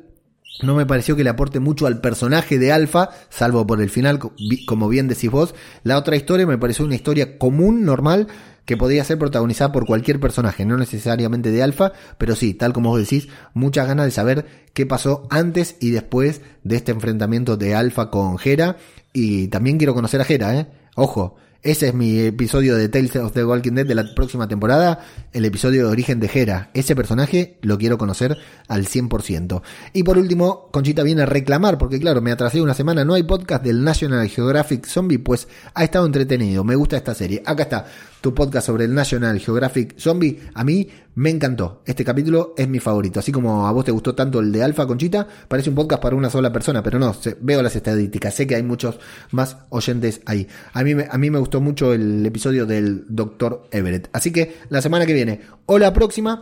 [0.62, 4.20] No me pareció que le aporte mucho al personaje de Alpha, salvo por el final,
[4.68, 5.56] como bien decís vos.
[5.84, 8.28] La otra historia me pareció una historia común, normal,
[8.66, 12.90] que podría ser protagonizada por cualquier personaje, no necesariamente de Alpha, pero sí, tal como
[12.90, 17.76] vos decís, muchas ganas de saber qué pasó antes y después de este enfrentamiento de
[17.76, 18.78] Alpha con Hera.
[19.12, 20.68] Y también quiero conocer a Hera, ¿eh?
[20.96, 25.00] Ojo, ese es mi episodio de Tales of the Walking Dead de la próxima temporada,
[25.32, 26.72] el episodio de origen de Hera.
[26.74, 28.38] Ese personaje lo quiero conocer
[28.68, 29.62] al 100%.
[29.94, 33.24] Y por último, Conchita viene a reclamar, porque claro, me atrasé una semana, no hay
[33.24, 37.42] podcast del National Geographic Zombie, pues ha estado entretenido, me gusta esta serie.
[37.46, 37.86] Acá está,
[38.24, 40.40] tu podcast sobre el National Geographic Zombie.
[40.54, 41.82] A mí me encantó.
[41.86, 43.20] Este capítulo es mi favorito.
[43.20, 46.16] Así como a vos te gustó tanto el de Alfa Conchita, parece un podcast para
[46.16, 48.34] una sola persona, pero no, veo las estadísticas.
[48.34, 48.98] Sé que hay muchos
[49.32, 50.48] más oyentes ahí.
[50.72, 53.68] A mí, a mí me gustó mucho el episodio del Dr.
[53.72, 54.08] Everett.
[54.14, 56.40] Así que la semana que viene o la próxima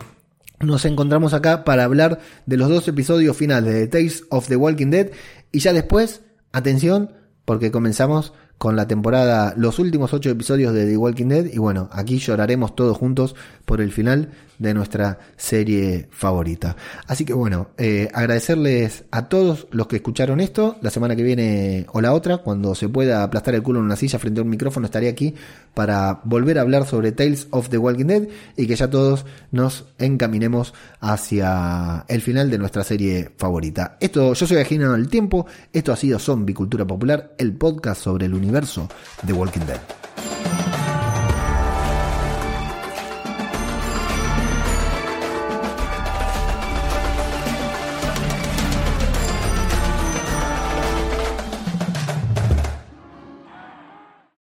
[0.60, 4.92] nos encontramos acá para hablar de los dos episodios finales de Tales of the Walking
[4.92, 5.10] Dead.
[5.52, 6.22] Y ya después,
[6.52, 7.12] atención,
[7.44, 11.46] porque comenzamos con la temporada, los últimos ocho episodios de The Walking Dead.
[11.52, 13.36] Y bueno, aquí lloraremos todos juntos
[13.66, 14.30] por el final
[14.62, 16.76] de nuestra serie favorita.
[17.08, 20.78] Así que bueno, eh, agradecerles a todos los que escucharon esto.
[20.82, 23.96] La semana que viene o la otra, cuando se pueda aplastar el culo en una
[23.96, 25.34] silla frente a un micrófono, estaré aquí
[25.74, 29.86] para volver a hablar sobre Tales of the Walking Dead y que ya todos nos
[29.98, 33.98] encaminemos hacia el final de nuestra serie favorita.
[34.00, 38.28] Esto, yo soy Agino del Tiempo, esto ha sido Zombie Cultura Popular, el podcast sobre
[38.28, 38.88] el universo
[39.24, 40.01] de Walking Dead.